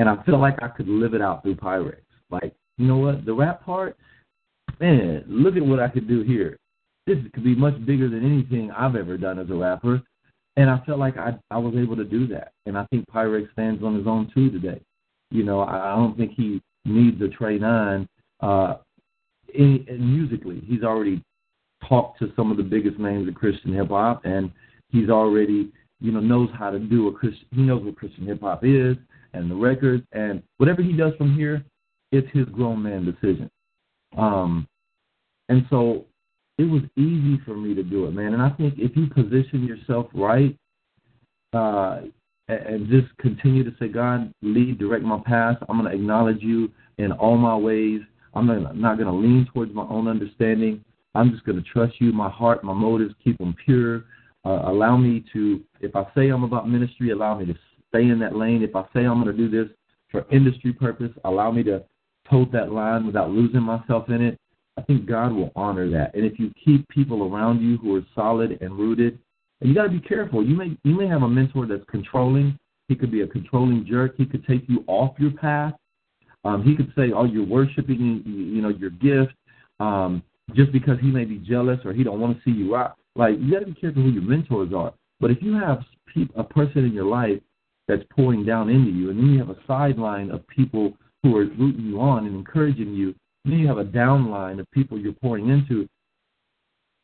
and 0.00 0.08
I 0.08 0.22
feel 0.24 0.40
like 0.40 0.62
I 0.62 0.68
could 0.68 0.88
live 0.88 1.12
it 1.12 1.20
out 1.20 1.42
through 1.42 1.56
Pyrex. 1.56 2.00
Like, 2.30 2.54
you 2.78 2.86
know 2.86 2.96
what? 2.96 3.26
The 3.26 3.34
rap 3.34 3.64
part, 3.64 3.98
man, 4.80 5.24
look 5.26 5.56
at 5.56 5.62
what 5.64 5.78
I 5.78 5.88
could 5.88 6.08
do 6.08 6.22
here. 6.22 6.56
This 7.06 7.18
could 7.34 7.44
be 7.44 7.54
much 7.54 7.74
bigger 7.84 8.08
than 8.08 8.24
anything 8.24 8.70
I've 8.70 8.96
ever 8.96 9.18
done 9.18 9.38
as 9.38 9.50
a 9.50 9.54
rapper. 9.54 10.00
And 10.56 10.70
I 10.70 10.80
felt 10.86 10.98
like 10.98 11.18
I 11.18 11.38
I 11.50 11.58
was 11.58 11.74
able 11.76 11.96
to 11.96 12.04
do 12.04 12.26
that. 12.28 12.52
And 12.64 12.78
I 12.78 12.86
think 12.86 13.04
Pyrex 13.14 13.52
stands 13.52 13.82
on 13.82 13.94
his 13.94 14.06
own 14.06 14.30
too 14.34 14.50
today. 14.50 14.80
You 15.30 15.44
know, 15.44 15.60
I, 15.60 15.92
I 15.92 15.96
don't 15.96 16.16
think 16.16 16.32
he 16.34 16.62
needs 16.86 17.20
a 17.20 17.28
Trey 17.28 17.58
Nine 17.58 18.08
uh 18.40 18.76
in, 19.54 19.84
in 19.88 20.16
musically. 20.16 20.62
He's 20.66 20.82
already 20.82 21.22
talked 21.86 22.20
to 22.20 22.32
some 22.36 22.50
of 22.50 22.56
the 22.56 22.62
biggest 22.62 22.98
names 22.98 23.28
of 23.28 23.34
Christian 23.34 23.74
hip 23.74 23.88
hop 23.88 24.24
and 24.24 24.50
he's 24.88 25.10
already, 25.10 25.72
you 26.00 26.12
know, 26.12 26.20
knows 26.20 26.48
how 26.58 26.70
to 26.70 26.78
do 26.78 27.08
a 27.08 27.12
Christian 27.12 27.46
he 27.52 27.62
knows 27.62 27.82
what 27.84 27.96
Christian 27.96 28.26
hip 28.26 28.40
hop 28.40 28.64
is 28.64 28.96
and 29.32 29.50
the 29.50 29.54
records 29.54 30.04
and 30.12 30.42
whatever 30.56 30.82
he 30.82 30.92
does 30.92 31.12
from 31.16 31.36
here, 31.36 31.64
it's 32.12 32.28
his 32.32 32.46
grown 32.46 32.82
man 32.82 33.04
decision. 33.04 33.50
Um, 34.16 34.66
and 35.48 35.66
so 35.70 36.06
it 36.58 36.64
was 36.64 36.82
easy 36.96 37.40
for 37.44 37.56
me 37.56 37.74
to 37.74 37.82
do 37.82 38.06
it, 38.06 38.12
man. 38.12 38.34
And 38.34 38.42
I 38.42 38.50
think 38.50 38.74
if 38.76 38.96
you 38.96 39.06
position 39.06 39.64
yourself 39.64 40.06
right, 40.14 40.56
uh, 41.52 42.02
and 42.48 42.88
just 42.88 43.16
continue 43.18 43.62
to 43.64 43.74
say, 43.78 43.88
God, 43.88 44.32
lead, 44.42 44.78
direct 44.78 45.04
my 45.04 45.20
path. 45.24 45.56
I'm 45.68 45.78
going 45.78 45.90
to 45.90 45.96
acknowledge 45.96 46.42
you 46.42 46.70
in 46.98 47.12
all 47.12 47.36
my 47.36 47.56
ways. 47.56 48.00
I'm 48.34 48.46
not 48.46 48.98
going 48.98 49.06
to 49.06 49.12
lean 49.12 49.46
towards 49.52 49.72
my 49.74 49.84
own 49.84 50.08
understanding. 50.08 50.84
I'm 51.14 51.30
just 51.30 51.44
going 51.44 51.62
to 51.62 51.68
trust 51.68 52.00
you. 52.00 52.12
My 52.12 52.28
heart, 52.28 52.62
my 52.62 52.72
motives, 52.72 53.14
keep 53.22 53.38
them 53.38 53.54
pure. 53.64 54.04
Uh, 54.44 54.62
allow 54.64 54.96
me 54.96 55.24
to, 55.32 55.62
if 55.80 55.94
I 55.94 56.06
say 56.14 56.28
I'm 56.28 56.44
about 56.44 56.68
ministry, 56.68 57.10
allow 57.10 57.38
me 57.38 57.46
to 57.46 57.54
stay 57.88 58.08
in 58.08 58.18
that 58.20 58.36
lane. 58.36 58.62
If 58.62 58.74
I 58.74 58.84
say 58.94 59.04
I'm 59.04 59.22
going 59.22 59.36
to 59.36 59.48
do 59.48 59.50
this 59.50 59.70
for 60.10 60.24
industry 60.30 60.72
purpose, 60.72 61.12
allow 61.24 61.50
me 61.50 61.62
to 61.64 61.84
tote 62.28 62.52
that 62.52 62.72
line 62.72 63.06
without 63.06 63.30
losing 63.30 63.62
myself 63.62 64.08
in 64.08 64.22
it. 64.22 64.38
I 64.78 64.82
think 64.82 65.06
God 65.06 65.32
will 65.32 65.52
honor 65.56 65.90
that. 65.90 66.14
And 66.14 66.24
if 66.24 66.38
you 66.38 66.52
keep 66.64 66.88
people 66.88 67.24
around 67.24 67.60
you 67.60 67.76
who 67.78 67.96
are 67.96 68.04
solid 68.14 68.58
and 68.62 68.78
rooted, 68.78 69.18
and 69.60 69.68
you 69.68 69.74
got 69.74 69.84
to 69.84 69.90
be 69.90 70.00
careful. 70.00 70.44
You 70.44 70.56
may 70.56 70.76
you 70.84 70.96
may 70.96 71.06
have 71.06 71.22
a 71.22 71.28
mentor 71.28 71.66
that's 71.66 71.84
controlling. 71.90 72.58
He 72.88 72.96
could 72.96 73.10
be 73.10 73.20
a 73.20 73.26
controlling 73.26 73.86
jerk. 73.86 74.14
He 74.16 74.24
could 74.24 74.46
take 74.46 74.62
you 74.68 74.84
off 74.86 75.14
your 75.18 75.32
path. 75.32 75.74
Um, 76.44 76.62
he 76.62 76.74
could 76.74 76.92
say, 76.96 77.12
"Oh, 77.12 77.24
you're 77.24 77.46
worshiping, 77.46 78.22
you 78.24 78.62
know, 78.62 78.70
your 78.70 78.90
gift," 78.90 79.34
um, 79.78 80.22
just 80.54 80.72
because 80.72 80.98
he 81.00 81.08
may 81.08 81.24
be 81.24 81.36
jealous 81.36 81.78
or 81.84 81.92
he 81.92 82.02
don't 82.02 82.20
want 82.20 82.36
to 82.36 82.42
see 82.42 82.56
you 82.56 82.74
out. 82.74 82.96
Like 83.16 83.36
you 83.38 83.52
got 83.52 83.60
to 83.60 83.66
be 83.66 83.74
careful 83.74 84.02
who 84.02 84.10
your 84.10 84.22
mentors 84.22 84.72
are. 84.72 84.94
But 85.20 85.30
if 85.30 85.38
you 85.42 85.54
have 85.54 85.84
a 86.36 86.44
person 86.44 86.84
in 86.84 86.92
your 86.92 87.04
life 87.04 87.40
that's 87.90 88.04
pouring 88.10 88.44
down 88.44 88.68
into 88.68 88.90
you. 88.90 89.10
And 89.10 89.18
then 89.18 89.30
you 89.30 89.38
have 89.38 89.50
a 89.50 89.58
sideline 89.66 90.30
of 90.30 90.46
people 90.46 90.92
who 91.22 91.36
are 91.36 91.44
rooting 91.44 91.84
you 91.84 92.00
on 92.00 92.26
and 92.26 92.36
encouraging 92.36 92.94
you. 92.94 93.14
And 93.44 93.52
then 93.52 93.60
you 93.60 93.66
have 93.66 93.78
a 93.78 93.84
downline 93.84 94.60
of 94.60 94.70
people 94.70 94.98
you're 94.98 95.12
pouring 95.12 95.48
into. 95.48 95.88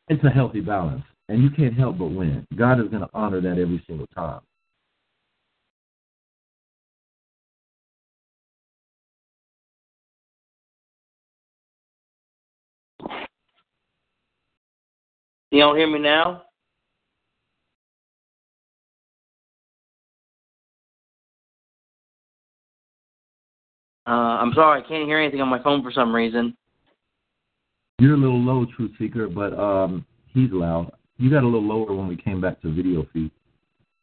It's 0.07 0.23
a 0.23 0.29
healthy 0.29 0.61
balance. 0.61 1.03
And 1.27 1.43
you 1.43 1.49
can't 1.49 1.77
help 1.77 1.97
but 1.97 2.07
win. 2.07 2.47
God 2.55 2.79
is 2.79 2.87
going 2.87 3.01
to 3.01 3.09
honor 3.13 3.41
that 3.41 3.59
every 3.59 3.83
single 3.85 4.07
time. 4.15 4.39
You 15.51 15.61
don't 15.61 15.77
hear 15.77 15.87
me 15.87 15.99
now? 15.99 16.43
Uh, 24.05 24.39
I'm 24.39 24.53
sorry, 24.53 24.81
I 24.81 24.87
can't 24.87 25.05
hear 25.05 25.19
anything 25.19 25.41
on 25.41 25.47
my 25.49 25.61
phone 25.61 25.83
for 25.83 25.91
some 25.91 26.15
reason. 26.15 26.55
You're 27.99 28.15
a 28.15 28.17
little 28.17 28.39
low, 28.39 28.65
TruthSeekah, 28.77 29.33
but 29.33 29.57
um, 29.57 30.05
he's 30.33 30.51
loud. 30.51 30.91
You 31.17 31.29
got 31.29 31.43
a 31.43 31.49
little 31.49 31.65
lower 31.65 31.95
when 31.95 32.07
we 32.07 32.15
came 32.15 32.39
back 32.39 32.61
to 32.61 32.71
video 32.71 33.07
feed. 33.11 33.31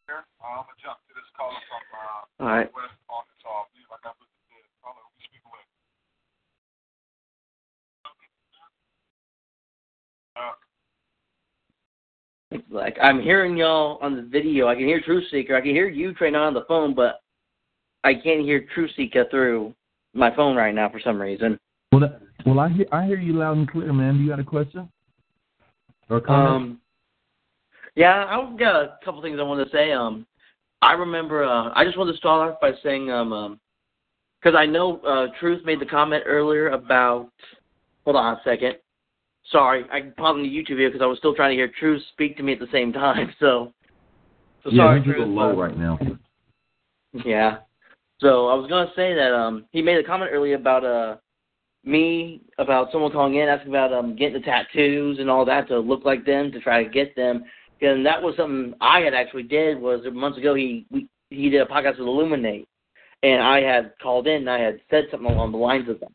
I'm 0.09 0.66
gonna 0.66 0.77
jump 0.83 0.99
to 1.09 1.15
this 1.16 1.25
caller 1.33 1.57
from 1.71 1.81
uh, 1.95 2.45
All 2.45 2.53
right. 2.53 2.69
West 2.75 2.93
Arkansas. 3.09 3.49
I 3.49 3.65
believe 3.73 3.89
I 3.89 3.97
got 4.05 4.12
what 4.21 4.29
it 4.29 4.37
said. 4.51 4.66
Caller, 4.85 5.01
we 5.16 5.25
speak 5.25 5.41
away. 5.49 5.65
It's 5.65 5.85
like 12.70 12.97
I'm 13.01 13.20
hearing 13.20 13.56
y'all 13.56 13.98
on 14.02 14.16
the 14.16 14.22
video. 14.22 14.68
I 14.68 14.74
can 14.74 14.85
hear 14.85 15.01
TruthSeekah. 15.01 15.55
I 15.55 15.60
can 15.60 15.70
hear 15.70 15.89
you 15.89 16.14
train 16.14 16.35
on 16.35 16.55
the 16.55 16.64
phone, 16.66 16.94
but 16.94 17.20
I 18.02 18.14
can't 18.14 18.43
hear 18.43 18.66
TruthSeekah 18.76 19.31
through 19.31 19.74
my 20.12 20.35
phone 20.35 20.56
right 20.56 20.74
now 20.74 20.89
for 20.89 21.01
some 21.01 21.20
reason. 21.20 21.59
Well, 21.93 22.01
that, 22.01 22.20
well, 22.47 22.60
I 22.60 22.68
hear 22.70 22.86
I 22.93 23.06
hear 23.06 23.18
you 23.18 23.35
loud 23.35 23.56
and 23.56 23.70
clear, 23.70 23.93
man. 23.93 24.18
Do 24.18 24.24
you 24.24 24.28
got 24.28 24.40
a 24.40 24.44
question 24.44 24.89
or 26.09 26.18
a 26.18 26.20
comment? 26.20 26.48
Um, 26.48 26.81
yeah, 27.94 28.24
I've 28.28 28.59
got 28.59 28.76
a 28.76 28.98
couple 29.05 29.22
things 29.22 29.39
I 29.39 29.43
want 29.43 29.64
to 29.64 29.76
say. 29.76 29.93
Um, 29.93 30.26
I 30.82 30.93
remember. 30.93 31.44
Uh, 31.44 31.70
I 31.74 31.85
just 31.85 31.97
wanted 31.97 32.12
to 32.12 32.18
start 32.18 32.52
off 32.52 32.60
by 32.60 32.72
saying, 32.82 33.10
um, 33.10 33.32
um, 33.32 33.60
because 34.40 34.56
I 34.56 34.66
know 34.66 34.98
uh, 35.01 35.28
Truth 35.40 35.64
made 35.64 35.81
the 35.81 35.86
comment 35.86 36.24
earlier 36.26 36.70
about. 36.70 37.31
Hold 38.05 38.16
on 38.16 38.35
a 38.35 38.40
second. 38.44 38.76
Sorry, 39.51 39.85
I 39.93 40.01
paused 40.16 40.39
the 40.39 40.43
YouTube 40.43 40.77
video 40.77 40.89
because 40.89 41.03
I 41.03 41.07
was 41.07 41.19
still 41.19 41.35
trying 41.35 41.51
to 41.51 41.57
hear 41.57 41.71
Truth 41.79 42.03
speak 42.12 42.37
to 42.37 42.43
me 42.43 42.53
at 42.53 42.61
the 42.61 42.69
same 42.73 42.93
time. 42.93 43.33
So, 43.41 43.73
so 44.62 44.71
yeah, 44.71 44.85
sorry, 44.85 45.01
he's 45.01 45.11
a 45.11 45.12
Truth. 45.12 45.29
little 45.29 45.35
low 45.35 45.61
right 45.61 45.77
now. 45.77 45.99
Yeah. 47.25 47.59
So 48.21 48.49
I 48.49 48.55
was 48.55 48.69
gonna 48.69 48.91
say 48.97 49.15
that 49.15 49.35
um 49.35 49.66
he 49.71 49.83
made 49.83 49.99
a 49.99 50.05
comment 50.05 50.31
earlier 50.33 50.57
about 50.57 50.85
uh 50.85 51.16
me 51.85 52.41
about 52.59 52.91
someone 52.91 53.12
calling 53.12 53.35
in 53.35 53.49
asking 53.49 53.71
about 53.71 53.93
um 53.93 54.16
getting 54.16 54.35
the 54.35 54.41
tattoos 54.41 55.19
and 55.19 55.29
all 55.29 55.45
that 55.45 55.69
to 55.69 55.79
look 55.79 56.05
like 56.05 56.25
them 56.25 56.51
to 56.53 56.61
try 56.61 56.83
to 56.83 56.89
get 56.89 57.15
them. 57.16 57.45
And 57.81 58.07
that 58.07 58.23
was 58.23 58.35
something 58.37 58.75
I 58.81 59.01
had 59.01 59.12
actually 59.12 59.43
did 59.43 59.79
was 59.79 60.01
months 60.12 60.39
ago 60.39 60.55
he 60.55 60.87
we, 60.91 61.07
he 61.31 61.51
did 61.51 61.61
a 61.61 61.66
podcast 61.66 61.99
with 61.99 62.09
Illuminate 62.09 62.66
and 63.23 63.43
I 63.43 63.61
had 63.61 63.93
called 64.03 64.27
in 64.27 64.37
and 64.37 64.51
I 64.51 64.61
had 64.61 64.81
said 64.91 65.05
something 65.11 65.31
along 65.31 65.53
the 65.53 65.59
lines 65.59 65.89
of 65.89 66.01
that. 66.01 66.12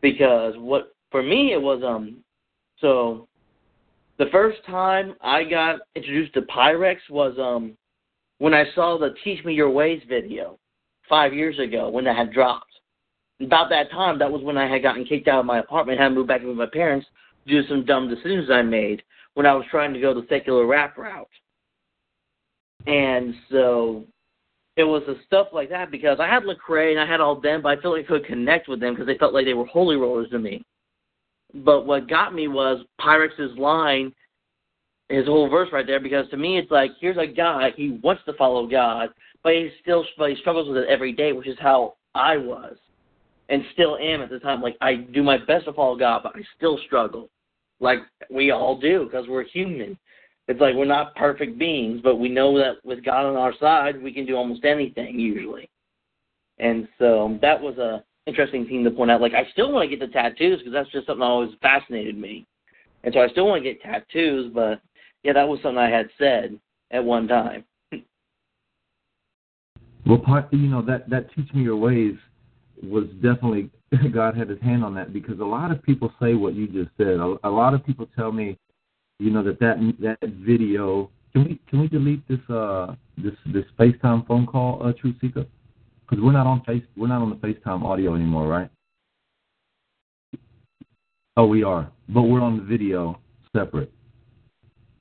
Because 0.00 0.54
what 0.56 0.92
for 1.12 1.22
me 1.22 1.52
it 1.52 1.62
was 1.62 1.82
um 1.84 2.24
so 2.82 3.26
the 4.18 4.26
first 4.30 4.58
time 4.66 5.14
I 5.22 5.44
got 5.44 5.80
introduced 5.94 6.34
to 6.34 6.42
Pyrex 6.42 6.98
was 7.08 7.34
um 7.38 7.78
when 8.38 8.52
I 8.52 8.64
saw 8.74 8.98
the 8.98 9.14
Teach 9.24 9.42
Me 9.44 9.54
Your 9.54 9.70
Ways 9.70 10.02
video 10.06 10.58
five 11.08 11.32
years 11.32 11.58
ago 11.58 11.88
when 11.88 12.04
that 12.04 12.16
had 12.16 12.32
dropped. 12.32 12.66
About 13.40 13.70
that 13.70 13.90
time, 13.90 14.18
that 14.18 14.30
was 14.30 14.42
when 14.42 14.58
I 14.58 14.68
had 14.68 14.82
gotten 14.82 15.04
kicked 15.04 15.28
out 15.28 15.40
of 15.40 15.46
my 15.46 15.58
apartment, 15.58 15.98
had 15.98 16.12
moved 16.12 16.28
back 16.28 16.42
in 16.42 16.48
with 16.48 16.56
my 16.56 16.66
parents 16.66 17.06
due 17.46 17.62
to 17.62 17.68
some 17.68 17.84
dumb 17.84 18.08
decisions 18.08 18.50
I 18.50 18.62
made 18.62 19.02
when 19.34 19.46
I 19.46 19.54
was 19.54 19.64
trying 19.70 19.94
to 19.94 20.00
go 20.00 20.14
the 20.14 20.26
secular 20.28 20.66
rap 20.66 20.96
route. 20.96 21.28
And 22.86 23.34
so 23.50 24.04
it 24.76 24.84
was 24.84 25.02
the 25.06 25.16
stuff 25.26 25.48
like 25.52 25.70
that 25.70 25.90
because 25.90 26.18
I 26.20 26.26
had 26.26 26.44
Lecrae 26.44 26.92
and 26.92 27.00
I 27.00 27.06
had 27.06 27.20
all 27.20 27.40
them, 27.40 27.62
but 27.62 27.78
I 27.78 27.80
felt 27.80 27.96
like 27.96 28.04
I 28.06 28.08
could 28.08 28.26
connect 28.26 28.68
with 28.68 28.80
them 28.80 28.94
because 28.94 29.06
they 29.06 29.18
felt 29.18 29.34
like 29.34 29.44
they 29.44 29.54
were 29.54 29.66
holy 29.66 29.96
rollers 29.96 30.30
to 30.30 30.38
me. 30.38 30.64
But 31.54 31.86
what 31.86 32.08
got 32.08 32.34
me 32.34 32.48
was 32.48 32.84
Pyrex's 32.98 33.56
line, 33.58 34.12
his 35.08 35.26
whole 35.26 35.48
verse 35.48 35.68
right 35.72 35.86
there, 35.86 36.00
because 36.00 36.28
to 36.30 36.36
me 36.36 36.58
it's 36.58 36.70
like 36.70 36.92
here's 37.00 37.18
a 37.18 37.26
guy 37.26 37.70
he 37.76 37.98
wants 38.02 38.22
to 38.26 38.32
follow 38.34 38.66
God, 38.66 39.10
but 39.42 39.52
he 39.52 39.70
still 39.82 40.04
but 40.16 40.30
he 40.30 40.36
struggles 40.36 40.68
with 40.68 40.78
it 40.78 40.88
every 40.88 41.12
day, 41.12 41.32
which 41.32 41.46
is 41.46 41.58
how 41.60 41.94
I 42.14 42.36
was, 42.36 42.76
and 43.48 43.62
still 43.72 43.98
am 43.98 44.22
at 44.22 44.30
the 44.30 44.38
time. 44.38 44.62
Like 44.62 44.76
I 44.80 44.94
do 44.94 45.22
my 45.22 45.38
best 45.38 45.66
to 45.66 45.72
follow 45.72 45.96
God, 45.96 46.22
but 46.22 46.34
I 46.34 46.40
still 46.56 46.78
struggle, 46.86 47.28
like 47.80 47.98
we 48.30 48.50
all 48.50 48.78
do, 48.78 49.04
because 49.04 49.28
we're 49.28 49.44
human. 49.44 49.98
It's 50.48 50.60
like 50.60 50.74
we're 50.74 50.86
not 50.86 51.14
perfect 51.14 51.58
beings, 51.58 52.00
but 52.02 52.16
we 52.16 52.28
know 52.28 52.56
that 52.58 52.76
with 52.84 53.04
God 53.04 53.26
on 53.26 53.36
our 53.36 53.54
side, 53.60 54.02
we 54.02 54.12
can 54.12 54.26
do 54.26 54.36
almost 54.36 54.64
anything 54.64 55.18
usually. 55.18 55.68
And 56.58 56.88
so 56.98 57.38
that 57.42 57.60
was 57.60 57.78
a 57.78 58.02
interesting 58.26 58.66
thing 58.66 58.84
to 58.84 58.90
point 58.90 59.10
out. 59.10 59.20
Like 59.20 59.34
I 59.34 59.50
still 59.52 59.72
want 59.72 59.88
to 59.88 59.96
get 59.96 60.04
the 60.04 60.12
tattoos 60.12 60.58
because 60.58 60.72
that's 60.72 60.90
just 60.90 61.06
something 61.06 61.20
that 61.20 61.26
always 61.26 61.50
fascinated 61.60 62.16
me, 62.16 62.46
and 63.04 63.12
so 63.14 63.20
I 63.20 63.28
still 63.28 63.46
want 63.46 63.62
to 63.62 63.70
get 63.70 63.82
tattoos. 63.82 64.52
But 64.52 64.80
yeah, 65.22 65.32
that 65.32 65.48
was 65.48 65.60
something 65.62 65.78
I 65.78 65.90
had 65.90 66.08
said 66.18 66.58
at 66.90 67.04
one 67.04 67.28
time. 67.28 67.64
Well, 70.04 70.18
part 70.18 70.52
you 70.52 70.68
know 70.68 70.82
that 70.82 71.08
that 71.10 71.32
teach 71.32 71.54
me 71.54 71.62
your 71.62 71.76
ways 71.76 72.16
was 72.82 73.04
definitely 73.22 73.70
God 74.12 74.36
had 74.36 74.48
His 74.48 74.60
hand 74.60 74.84
on 74.84 74.94
that 74.94 75.12
because 75.12 75.38
a 75.40 75.44
lot 75.44 75.70
of 75.70 75.82
people 75.82 76.12
say 76.20 76.34
what 76.34 76.54
you 76.54 76.66
just 76.66 76.90
said. 76.96 77.20
A, 77.20 77.36
a 77.44 77.48
lot 77.48 77.72
of 77.72 77.84
people 77.86 78.08
tell 78.16 78.32
me, 78.32 78.58
you 79.18 79.30
know, 79.30 79.42
that 79.44 79.60
that 79.60 79.76
that 80.00 80.28
video. 80.30 81.10
Can 81.32 81.44
we 81.44 81.60
can 81.68 81.80
we 81.80 81.88
delete 81.88 82.26
this 82.28 82.40
uh 82.50 82.94
this 83.16 83.34
this 83.46 83.64
FaceTime 83.78 84.26
phone 84.26 84.46
call, 84.46 84.82
uh, 84.82 84.92
TruthSeekah? 84.92 85.46
Because 86.08 86.22
we're 86.22 86.32
not 86.32 86.46
on 86.46 86.62
face 86.62 86.82
we're 86.96 87.08
not 87.08 87.22
on 87.22 87.30
the 87.30 87.36
FaceTime 87.36 87.84
audio 87.84 88.14
anymore, 88.14 88.46
right? 88.46 88.70
Oh, 91.36 91.46
we 91.46 91.62
are, 91.62 91.90
but 92.08 92.22
we're 92.22 92.42
on 92.42 92.58
the 92.58 92.62
video 92.62 93.18
separate. 93.56 93.92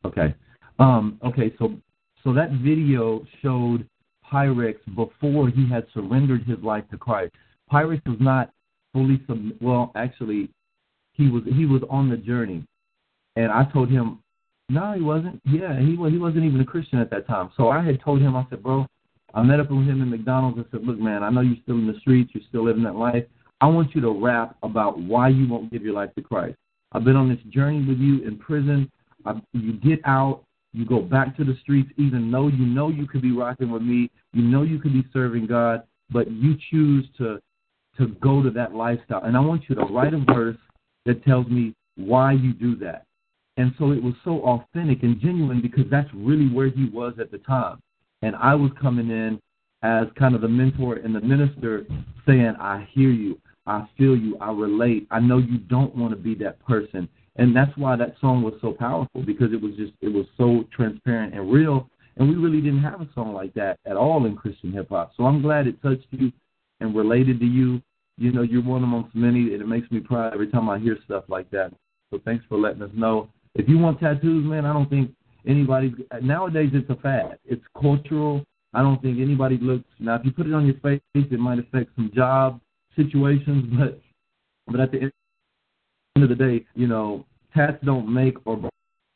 Okay. 0.06 0.34
Um. 0.80 1.19
Okay. 1.23 1.53
So 1.60 1.76
so 2.23 2.34
that 2.34 2.52
video 2.52 3.26
showed 3.41 3.88
Pyrex 4.32 4.76
before 4.95 5.49
he 5.49 5.68
had 5.68 5.86
surrendered 5.94 6.44
his 6.44 6.60
life 6.64 6.86
to 6.91 6.98
Christ. 6.98 7.34
Pyrex 7.72 8.06
was 8.07 8.18
not 8.19 8.52
fully 8.94 9.22
sub. 9.28 9.40
Well, 9.60 9.91
actually, 9.95 10.49
he 11.14 11.30
was 11.30 11.44
he 11.45 11.65
was 11.65 11.82
on 11.90 12.10
the 12.10 12.18
journey, 12.18 12.65
and 13.36 13.52
I 13.52 13.65
told 13.65 13.90
him, 13.90 14.19
no, 14.69 14.94
he 14.94 15.02
wasn't. 15.02 15.41
Yeah, 15.45 15.78
he 15.80 15.95
was. 15.95 16.11
He 16.14 16.18
wasn't 16.18 16.45
even 16.45 16.61
a 16.61 16.65
Christian 16.65 16.99
at 16.99 17.10
that 17.11 17.28
time. 17.28 17.52
So 17.57 17.69
I 17.69 17.84
had 17.84 18.02
told 18.02 18.22
him, 18.22 18.36
I 18.36 18.45
said, 18.49 18.64
bro, 18.64 18.88
I 19.34 19.44
met 19.44 19.60
up 19.60 19.72
with 19.72 19.88
him 19.88 20.02
in 20.02 20.10
McDonald's 20.10 20.58
and 20.58 20.66
said, 20.72 20.86
look, 20.86 20.99
man, 20.99 21.24
I 21.24 21.30
know 21.30 21.41
you're 21.41 21.62
still 21.64 21.76
in 21.76 21.88
the 21.88 21.99
streets, 21.99 22.32
you're 22.34 22.44
still 22.49 22.66
living 22.66 22.84
that 22.84 22.95
life. 22.95 23.24
I 23.62 23.68
want 23.68 23.95
you 23.95 24.02
to 24.02 24.12
rap 24.12 24.58
about 24.64 24.99
why 24.99 25.30
you 25.30 25.48
won't 25.48 25.72
give 25.72 25.84
your 25.84 25.94
life 25.94 26.14
to 26.16 26.22
Christ. 26.22 26.58
I've 26.91 27.03
been 27.03 27.16
on 27.16 27.30
this 27.30 27.40
journey 27.53 27.86
with 27.86 27.99
you 27.99 28.24
in 28.28 28.38
prison. 28.38 28.91
I, 29.26 29.40
you 29.53 29.74
get 29.74 29.99
out, 30.06 30.44
you 30.74 30.86
go 30.86 30.99
back 30.99 31.38
to 31.38 31.44
the 31.44 31.56
streets, 31.62 31.90
even 31.98 32.32
though 32.32 32.48
you 32.48 32.66
know 32.66 32.90
you 32.90 33.08
could 33.08 33.22
be 33.22 33.32
rocking 33.32 33.72
with 33.72 33.84
me, 33.84 34.10
you 34.34 34.41
know 34.41 34.64
you 34.64 34.80
could 34.80 34.94
be 34.94 35.06
serving 35.14 35.48
God, 35.48 35.84
but 36.10 36.30
you 36.32 36.56
choose 36.70 37.08
to 37.18 37.40
to 37.98 38.08
go 38.22 38.41
to 38.41 38.49
that 38.49 38.74
lifestyle. 38.74 39.24
And 39.24 39.36
I 39.36 39.41
want 39.41 39.64
you 39.68 39.76
to 39.76 39.82
write 39.82 40.14
a 40.14 40.24
verse 40.34 40.58
that 41.06 41.24
tells 41.26 41.48
me 41.48 41.76
why 41.98 42.32
you 42.32 42.53
do 42.53 42.76
that. 42.78 43.06
And 43.58 43.74
so 43.78 43.91
it 43.91 44.02
was 44.02 44.14
so 44.24 44.41
authentic 44.44 45.03
and 45.03 45.20
genuine 45.20 45.62
because 45.62 45.84
that's 45.91 46.10
really 46.14 46.48
where 46.48 46.70
he 46.70 46.90
was 46.90 47.14
at 47.20 47.32
the 47.32 47.38
time. 47.40 47.80
And 48.22 48.35
I 48.35 48.56
was 48.56 48.72
coming 48.81 49.10
in 49.10 49.39
as 49.84 50.07
kind 50.18 50.35
of 50.35 50.41
the 50.41 50.48
mentor 50.48 50.95
and 50.95 51.15
the 51.15 51.22
minister 51.22 51.85
saying, 52.27 52.53
I 52.60 52.88
hear 52.91 53.10
you, 53.10 53.39
I 53.65 53.88
feel 53.98 54.15
you, 54.15 54.38
I 54.39 54.52
relate. 54.52 55.07
I 55.11 55.19
know 55.19 55.38
you 55.38 55.57
don't 55.57 55.95
want 55.95 56.11
to 56.11 56.18
be 56.18 56.35
that 56.35 56.64
person. 56.65 57.07
And 57.38 57.56
that's 57.56 57.76
why 57.77 57.95
that 57.95 58.15
song 58.19 58.43
was 58.43 58.53
so 58.61 58.73
powerful 58.73 59.23
because 59.23 59.53
it 59.53 59.61
was 59.61 59.73
just 59.76 59.93
it 60.02 60.10
was 60.10 60.26
so 60.38 60.65
transparent 60.76 61.34
and 61.34 61.52
real. 61.52 61.89
And 62.18 62.27
we 62.27 62.35
really 62.35 62.61
didn't 62.61 62.84
have 62.84 63.02
a 63.02 63.10
song 63.15 63.34
like 63.34 63.53
that 63.53 63.80
at 63.85 63.95
all 63.95 64.26
in 64.26 64.35
Christian 64.35 64.73
hip 64.73 64.89
hop. 64.89 65.14
So 65.15 65.26
I'm 65.26 65.41
glad 65.41 65.65
it 65.65 65.81
touched 65.81 66.07
you 66.11 66.31
and 66.81 66.95
related 66.95 67.39
to 67.39 67.45
you. 67.45 67.81
You 68.18 68.31
know, 68.31 68.41
you're 68.41 68.61
one 68.61 68.84
amongst 68.84 69.15
many, 69.15 69.53
and 69.53 69.61
it 69.61 69.68
makes 69.68 69.89
me 69.89 70.02
proud 70.02 70.34
every 70.34 70.48
time 70.48 70.69
I 70.69 70.77
hear 70.77 70.98
stuff 71.06 71.23
like 71.30 71.49
that. 71.52 71.72
So 72.11 72.19
thanks 72.26 72.43
for 72.49 72.57
letting 72.57 72.81
us 72.81 72.91
know. 72.93 73.30
If 73.56 73.69
you 73.69 73.77
want 73.77 73.99
tattoos, 73.99 74.45
man, 74.45 74.65
I 74.65 74.73
don't 74.73 74.89
think 74.89 75.11
anybody 75.48 75.94
nowadays 76.22 76.72
it's 76.74 76.90
a 76.90 76.96
fad. 76.96 77.38
It's 77.46 77.64
cultural. 77.80 78.44
I 78.74 78.82
don't 78.82 79.02
think 79.02 79.20
anybody 79.20 79.58
looks 79.62 79.86
now. 80.00 80.16
If 80.16 80.26
you 80.26 80.32
put 80.32 80.48
it 80.48 80.54
on 80.54 80.66
your 80.66 80.80
face, 80.80 81.02
it 81.14 81.40
might 81.40 81.60
affect 81.60 81.92
some 81.96 82.12
job 82.16 82.62
situations, 82.96 83.66
but 83.78 84.00
but 84.68 84.80
at 84.80 84.92
the 84.92 85.12
end 86.16 86.24
of 86.24 86.30
the 86.30 86.36
day, 86.36 86.66
you 86.76 86.88
know, 86.88 87.26
tats 87.54 87.78
don't 87.84 88.12
make 88.12 88.36
or 88.46 88.70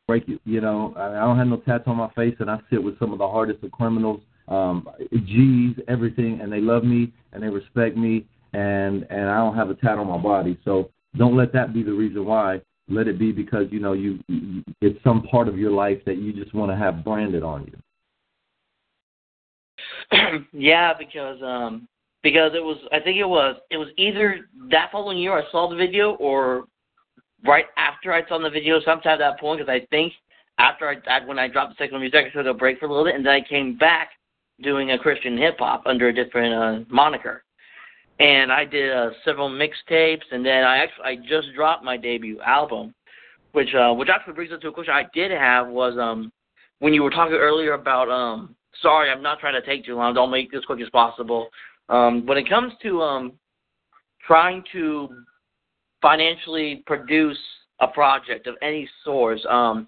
break 0.07 0.27
you. 0.27 0.39
You 0.45 0.61
know, 0.61 0.93
I 0.97 1.25
don't 1.25 1.37
have 1.37 1.47
no 1.47 1.57
tats 1.57 1.85
on 1.87 1.97
my 1.97 2.11
face, 2.13 2.35
and 2.39 2.49
I 2.49 2.59
sit 2.69 2.83
with 2.83 2.99
some 2.99 3.13
of 3.13 3.19
the 3.19 3.27
hardest 3.27 3.63
of 3.63 3.71
criminals, 3.71 4.21
um, 4.47 4.87
G's, 5.11 5.75
everything, 5.87 6.39
and 6.41 6.51
they 6.51 6.61
love 6.61 6.83
me 6.83 7.13
and 7.33 7.41
they 7.41 7.49
respect 7.49 7.97
me, 7.97 8.25
and 8.53 9.05
and 9.09 9.29
I 9.29 9.37
don't 9.37 9.55
have 9.55 9.69
a 9.69 9.75
tat 9.75 9.97
on 9.97 10.07
my 10.07 10.17
body. 10.17 10.57
So 10.65 10.89
don't 11.17 11.37
let 11.37 11.53
that 11.53 11.73
be 11.73 11.83
the 11.83 11.93
reason 11.93 12.25
why. 12.25 12.61
Let 12.87 13.07
it 13.07 13.17
be 13.17 13.31
because 13.31 13.65
you 13.71 13.79
know 13.79 13.93
you, 13.93 14.19
it's 14.81 15.03
some 15.03 15.23
part 15.23 15.47
of 15.47 15.57
your 15.57 15.71
life 15.71 15.99
that 16.05 16.17
you 16.17 16.31
just 16.33 16.53
want 16.53 16.71
to 16.71 16.75
have 16.75 17.03
branded 17.03 17.41
on 17.41 17.65
you. 20.11 20.45
yeah, 20.53 20.93
because 20.97 21.41
um 21.41 21.87
because 22.21 22.51
it 22.53 22.63
was 22.63 22.77
I 22.91 22.99
think 22.99 23.17
it 23.17 23.27
was 23.27 23.55
it 23.71 23.77
was 23.77 23.87
either 23.97 24.41
that 24.69 24.91
following 24.91 25.17
year 25.17 25.33
I 25.37 25.49
saw 25.51 25.67
the 25.69 25.75
video 25.75 26.11
or 26.15 26.65
right 27.45 27.65
after 27.77 28.13
I 28.13 28.27
saw 28.27 28.39
the 28.39 28.49
video, 28.49 28.79
sometime 28.81 29.13
at 29.13 29.19
that 29.19 29.39
point, 29.39 29.59
because 29.59 29.71
I 29.71 29.85
think 29.87 30.13
after 30.57 30.87
I, 30.89 30.95
I 31.09 31.25
when 31.25 31.39
I 31.39 31.47
dropped 31.47 31.71
the 31.71 31.83
secular 31.83 31.99
music, 31.99 32.25
I 32.25 32.29
took 32.29 32.45
a 32.45 32.53
break 32.53 32.79
for 32.79 32.85
a 32.85 32.89
little 32.89 33.05
bit, 33.05 33.15
and 33.15 33.25
then 33.25 33.33
I 33.33 33.41
came 33.41 33.77
back 33.77 34.09
doing 34.61 34.91
a 34.91 34.99
Christian 34.99 35.37
hip 35.37 35.57
hop 35.59 35.83
under 35.85 36.07
a 36.07 36.13
different 36.13 36.53
uh, 36.53 36.93
moniker. 36.93 37.43
And 38.19 38.51
I 38.51 38.63
did 38.63 38.93
uh, 38.93 39.09
several 39.25 39.49
mixtapes, 39.49 40.23
and 40.31 40.45
then 40.45 40.63
I 40.63 40.77
actually 40.77 41.05
I 41.05 41.15
just 41.17 41.53
dropped 41.53 41.83
my 41.83 41.97
debut 41.97 42.39
album, 42.41 42.93
which 43.51 43.73
uh, 43.75 43.93
which 43.93 44.09
actually 44.09 44.33
brings 44.33 44.51
us 44.53 44.61
to 44.61 44.69
a 44.69 44.71
question 44.71 44.93
I 44.93 45.05
did 45.13 45.31
have 45.31 45.67
was 45.67 45.97
um 45.99 46.31
when 46.79 46.93
you 46.93 47.03
were 47.03 47.09
talking 47.09 47.35
earlier 47.35 47.73
about 47.73 48.09
um 48.09 48.55
sorry 48.81 49.11
I'm 49.11 49.21
not 49.21 49.39
trying 49.39 49.59
to 49.59 49.65
take 49.65 49.85
too 49.85 49.95
long, 49.95 50.13
don't 50.13 50.31
make 50.31 50.49
this 50.49 50.63
quick 50.63 50.79
as 50.79 50.89
possible. 50.89 51.49
Um, 51.89 52.25
when 52.25 52.37
it 52.37 52.47
comes 52.47 52.71
to 52.83 53.01
um 53.01 53.33
trying 54.25 54.63
to 54.71 55.09
financially 56.01 56.83
produce 56.85 57.37
a 57.81 57.87
project 57.87 58.47
of 58.47 58.55
any 58.61 58.87
source, 59.03 59.45
um, 59.49 59.87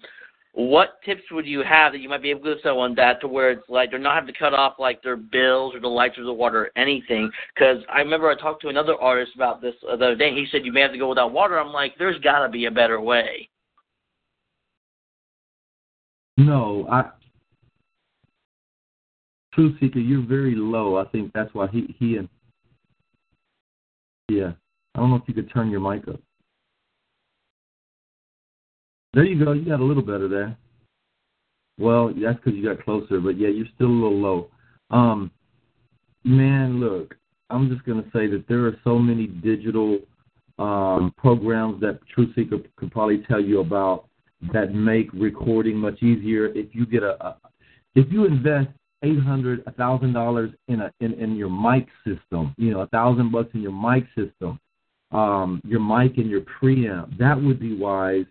what 0.52 1.00
tips 1.04 1.22
would 1.30 1.46
you 1.46 1.62
have 1.62 1.92
that 1.92 2.00
you 2.00 2.08
might 2.08 2.22
be 2.22 2.30
able 2.30 2.42
to 2.42 2.54
give 2.54 2.62
someone 2.62 2.94
that 2.94 3.20
to 3.20 3.28
where 3.28 3.50
it's 3.50 3.68
like 3.68 3.90
they're 3.90 3.98
not 3.98 4.14
having 4.14 4.32
to 4.32 4.38
cut 4.38 4.54
off 4.54 4.74
like 4.78 5.02
their 5.02 5.16
bills 5.16 5.74
or 5.74 5.80
the 5.80 5.88
lights 5.88 6.18
or 6.18 6.24
the 6.24 6.32
water 6.32 6.62
or 6.62 6.70
anything? 6.76 7.30
Because 7.54 7.82
I 7.92 7.98
remember 7.98 8.28
I 8.28 8.34
talked 8.34 8.62
to 8.62 8.68
another 8.68 8.94
artist 8.96 9.32
about 9.34 9.60
this 9.60 9.74
the 9.82 9.88
other 9.88 10.16
day. 10.16 10.34
He 10.34 10.46
said 10.50 10.64
you 10.64 10.72
may 10.72 10.80
have 10.80 10.92
to 10.92 10.98
go 10.98 11.08
without 11.08 11.32
water. 11.32 11.58
I'm 11.58 11.72
like, 11.72 11.94
there's 11.98 12.18
got 12.20 12.44
to 12.44 12.48
be 12.48 12.64
a 12.64 12.70
better 12.70 13.00
way. 13.00 13.48
No, 16.36 16.86
I. 16.90 17.10
TruthSeekah, 19.56 19.96
you're 19.96 20.26
very 20.26 20.54
low. 20.54 20.96
I 20.96 21.04
think 21.06 21.32
that's 21.34 21.52
why 21.52 21.66
he 21.66 21.94
he 21.98 22.16
and 22.16 22.28
yeah. 24.28 24.52
I 24.94 25.00
don't 25.00 25.10
know 25.10 25.16
if 25.16 25.22
you 25.26 25.34
could 25.34 25.52
turn 25.52 25.70
your 25.70 25.80
mic 25.80 26.06
up. 26.08 26.20
There 29.18 29.26
you 29.26 29.44
go. 29.44 29.50
You 29.50 29.64
got 29.64 29.80
a 29.80 29.84
little 29.84 30.04
better 30.04 30.28
there. 30.28 30.56
Well, 31.76 32.14
that's 32.14 32.36
because 32.36 32.54
you 32.54 32.62
got 32.62 32.84
closer, 32.84 33.18
but 33.18 33.36
yeah, 33.36 33.48
you're 33.48 33.66
still 33.74 33.88
a 33.88 33.98
little 33.98 34.16
low. 34.16 34.48
Um, 34.92 35.32
man, 36.22 36.78
look, 36.78 37.16
I'm 37.50 37.68
just 37.68 37.84
gonna 37.84 38.04
say 38.12 38.28
that 38.28 38.44
there 38.48 38.64
are 38.66 38.76
so 38.84 38.96
many 38.96 39.26
digital 39.26 39.98
um, 40.60 41.12
programs 41.16 41.80
that 41.80 41.98
TruthSeekah 42.16 42.64
could 42.76 42.92
probably 42.92 43.24
tell 43.26 43.40
you 43.40 43.58
about 43.58 44.06
that 44.52 44.72
make 44.72 45.12
recording 45.12 45.78
much 45.78 46.00
easier. 46.00 46.46
If 46.54 46.72
you 46.72 46.86
get 46.86 47.02
a, 47.02 47.20
a 47.20 47.36
if 47.96 48.12
you 48.12 48.24
invest 48.24 48.68
eight 49.02 49.18
hundred, 49.18 49.64
a 49.66 49.72
thousand 49.72 50.12
dollars 50.12 50.52
in 50.68 50.80
a 50.80 50.92
in, 51.00 51.14
in 51.14 51.34
your 51.34 51.50
mic 51.50 51.88
system, 52.06 52.54
you 52.56 52.70
know, 52.70 52.82
a 52.82 52.86
thousand 52.86 53.32
bucks 53.32 53.50
in 53.54 53.62
your 53.62 53.72
mic 53.72 54.04
system, 54.16 54.60
um, 55.10 55.60
your 55.64 55.80
mic 55.80 56.18
and 56.18 56.30
your 56.30 56.42
preamp, 56.62 57.18
that 57.18 57.36
would 57.42 57.58
be 57.58 57.76
wise. 57.76 58.24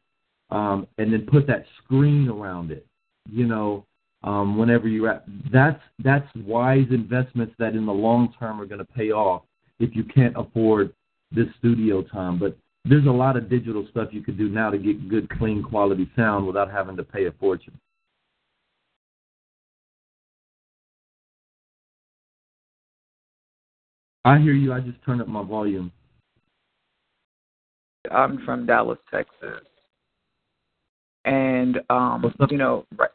Um, 0.50 0.88
and 0.98 1.12
then 1.12 1.28
put 1.30 1.46
that 1.48 1.66
screen 1.84 2.30
around 2.30 2.72
it. 2.72 2.86
You 3.30 3.46
know, 3.46 3.86
um, 4.24 4.58
whenever 4.58 4.88
you're 4.88 5.10
at 5.10 5.26
that's 5.52 5.82
that's 6.04 6.28
wise 6.36 6.88
investments 6.90 7.54
that 7.60 7.76
in 7.76 7.86
the 7.86 7.94
long 7.94 8.34
term 8.40 8.60
are 8.60 8.66
going 8.66 8.80
to 8.80 8.86
pay 8.86 9.12
off 9.12 9.44
if 9.80 9.96
you 9.96 10.04
can't 10.04 10.36
afford 10.38 10.94
this 11.32 11.48
studio 11.60 12.02
time. 12.02 12.40
But 12.40 12.58
there's 12.86 13.06
a 13.06 13.12
lot 13.12 13.36
of 13.36 13.50
digital 13.50 13.86
stuff 13.92 14.10
you 14.12 14.22
could 14.22 14.38
do 14.38 14.50
now 14.50 14.70
to 14.70 14.78
get 14.78 15.10
good, 15.10 15.30
clean, 15.38 15.62
quality 15.62 16.10
sound 16.16 16.48
without 16.48 16.72
having 16.72 16.96
to 16.98 17.04
pay 17.04 17.26
a 17.26 17.32
fortune. 17.34 17.78
I 24.24 24.40
hear 24.40 24.54
you. 24.54 24.74
I 24.74 24.80
just 24.80 25.02
turned 25.06 25.22
up 25.22 25.28
my 25.28 25.44
volume. 25.44 25.92
I'm 28.12 28.44
from 28.46 28.66
Dallas, 28.66 29.00
Texas. 29.12 29.64
And 31.28 31.80
um, 31.90 32.34
you 32.50 32.58
know, 32.58 32.86
right, 32.98 33.10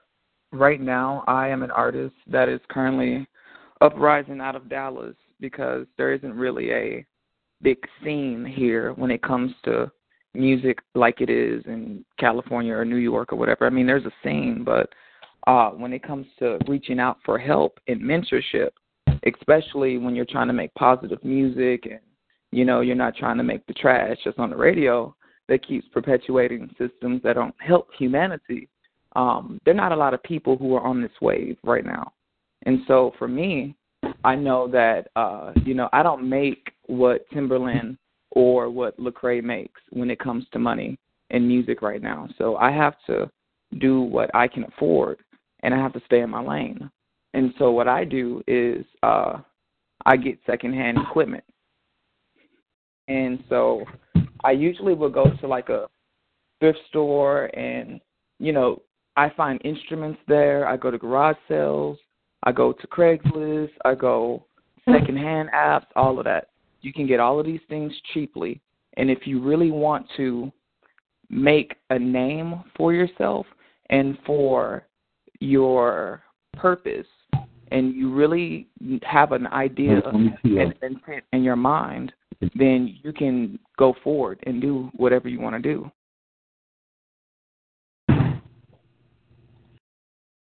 right 0.52 0.80
now 0.80 1.24
I 1.26 1.48
am 1.48 1.62
an 1.62 1.70
artist 1.70 2.14
that 2.26 2.48
is 2.48 2.60
currently 2.68 3.26
uprising 3.80 4.40
out 4.40 4.54
of 4.54 4.68
Dallas 4.68 5.16
because 5.40 5.86
there 5.96 6.12
isn't 6.12 6.34
really 6.34 6.70
a 6.72 7.06
big 7.62 7.78
scene 8.04 8.44
here 8.44 8.92
when 8.92 9.10
it 9.10 9.22
comes 9.22 9.52
to 9.64 9.90
music 10.34 10.78
like 10.94 11.22
it 11.22 11.30
is 11.30 11.62
in 11.66 12.04
California 12.18 12.74
or 12.74 12.84
New 12.84 12.96
York 12.96 13.32
or 13.32 13.36
whatever. 13.36 13.66
I 13.66 13.70
mean, 13.70 13.86
there's 13.86 14.04
a 14.04 14.12
scene, 14.22 14.62
but 14.62 14.90
uh, 15.46 15.70
when 15.70 15.94
it 15.94 16.02
comes 16.02 16.26
to 16.38 16.58
reaching 16.68 17.00
out 17.00 17.16
for 17.24 17.38
help 17.38 17.78
and 17.88 18.00
mentorship, 18.00 18.70
especially 19.26 19.96
when 19.96 20.14
you're 20.14 20.26
trying 20.26 20.48
to 20.48 20.52
make 20.52 20.72
positive 20.74 21.22
music 21.24 21.86
and 21.86 22.00
you 22.50 22.66
know 22.66 22.82
you're 22.82 22.94
not 22.94 23.16
trying 23.16 23.38
to 23.38 23.42
make 23.42 23.64
the 23.66 23.72
trash 23.72 24.18
just 24.22 24.38
on 24.38 24.50
the 24.50 24.56
radio 24.56 25.14
that 25.52 25.66
keeps 25.66 25.86
perpetuating 25.88 26.74
systems 26.78 27.20
that 27.22 27.34
don't 27.34 27.54
help 27.58 27.88
humanity. 27.98 28.70
Um, 29.14 29.58
there 29.66 29.74
are 29.74 29.76
not 29.76 29.92
a 29.92 29.96
lot 29.96 30.14
of 30.14 30.22
people 30.22 30.56
who 30.56 30.74
are 30.74 30.80
on 30.80 31.02
this 31.02 31.12
wave 31.20 31.58
right 31.62 31.84
now, 31.84 32.14
and 32.64 32.78
so 32.88 33.12
for 33.18 33.28
me, 33.28 33.76
I 34.24 34.34
know 34.34 34.66
that 34.68 35.08
uh, 35.14 35.52
you 35.66 35.74
know 35.74 35.90
I 35.92 36.02
don't 36.02 36.26
make 36.26 36.72
what 36.86 37.28
Timbaland 37.30 37.98
or 38.30 38.70
what 38.70 38.98
Lecrae 38.98 39.44
makes 39.44 39.78
when 39.90 40.10
it 40.10 40.18
comes 40.18 40.46
to 40.52 40.58
money 40.58 40.98
and 41.28 41.46
music 41.46 41.82
right 41.82 42.00
now. 42.00 42.30
So 42.38 42.56
I 42.56 42.70
have 42.70 42.94
to 43.08 43.30
do 43.78 44.00
what 44.00 44.30
I 44.34 44.48
can 44.48 44.64
afford, 44.64 45.18
and 45.62 45.74
I 45.74 45.76
have 45.76 45.92
to 45.92 46.02
stay 46.06 46.20
in 46.22 46.30
my 46.30 46.42
lane. 46.42 46.90
And 47.34 47.52
so 47.58 47.70
what 47.72 47.88
I 47.88 48.06
do 48.06 48.42
is 48.46 48.86
uh, 49.02 49.40
I 50.06 50.16
get 50.16 50.38
secondhand 50.46 50.96
equipment, 50.96 51.44
and 53.08 53.44
so 53.50 53.84
I 54.44 54.52
usually 54.52 54.94
will 54.94 55.10
go 55.10 55.24
to 55.40 55.46
like 55.46 55.68
a 55.68 55.86
thrift 56.60 56.78
store, 56.88 57.46
and 57.56 58.00
you 58.38 58.52
know 58.52 58.82
I 59.16 59.30
find 59.30 59.60
instruments 59.64 60.20
there. 60.28 60.66
I 60.66 60.76
go 60.76 60.90
to 60.90 60.98
garage 60.98 61.36
sales. 61.48 61.98
I 62.44 62.52
go 62.52 62.72
to 62.72 62.86
Craigslist. 62.86 63.70
I 63.84 63.94
go 63.94 64.44
hmm. 64.84 64.92
secondhand 64.92 65.50
apps. 65.54 65.86
All 65.96 66.18
of 66.18 66.24
that. 66.24 66.48
You 66.80 66.92
can 66.92 67.06
get 67.06 67.20
all 67.20 67.38
of 67.38 67.46
these 67.46 67.60
things 67.68 67.92
cheaply, 68.12 68.60
and 68.96 69.10
if 69.10 69.26
you 69.26 69.40
really 69.40 69.70
want 69.70 70.06
to 70.16 70.50
make 71.30 71.76
a 71.90 71.98
name 71.98 72.62
for 72.76 72.92
yourself 72.92 73.46
and 73.90 74.18
for 74.26 74.86
your 75.40 76.22
purpose 76.52 77.06
and 77.72 77.94
you 77.94 78.12
really 78.12 78.68
have 79.02 79.32
an 79.32 79.46
idea 79.48 80.02
and 80.10 80.34
intent 80.82 81.24
in 81.32 81.42
your 81.42 81.56
mind, 81.56 82.12
then 82.54 82.98
you 83.02 83.12
can 83.12 83.58
go 83.78 83.94
forward 84.02 84.40
and 84.46 84.60
do 84.60 84.90
whatever 84.96 85.28
you 85.28 85.40
want 85.40 85.62
to 85.62 85.62
do. 85.62 85.90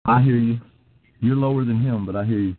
I 0.05 0.21
hear 0.21 0.37
you. 0.37 0.59
You're 1.21 1.35
lower 1.35 1.63
than 1.63 1.81
him, 1.81 2.05
but 2.05 2.15
I 2.15 2.25
hear 2.25 2.39
you. 2.39 2.57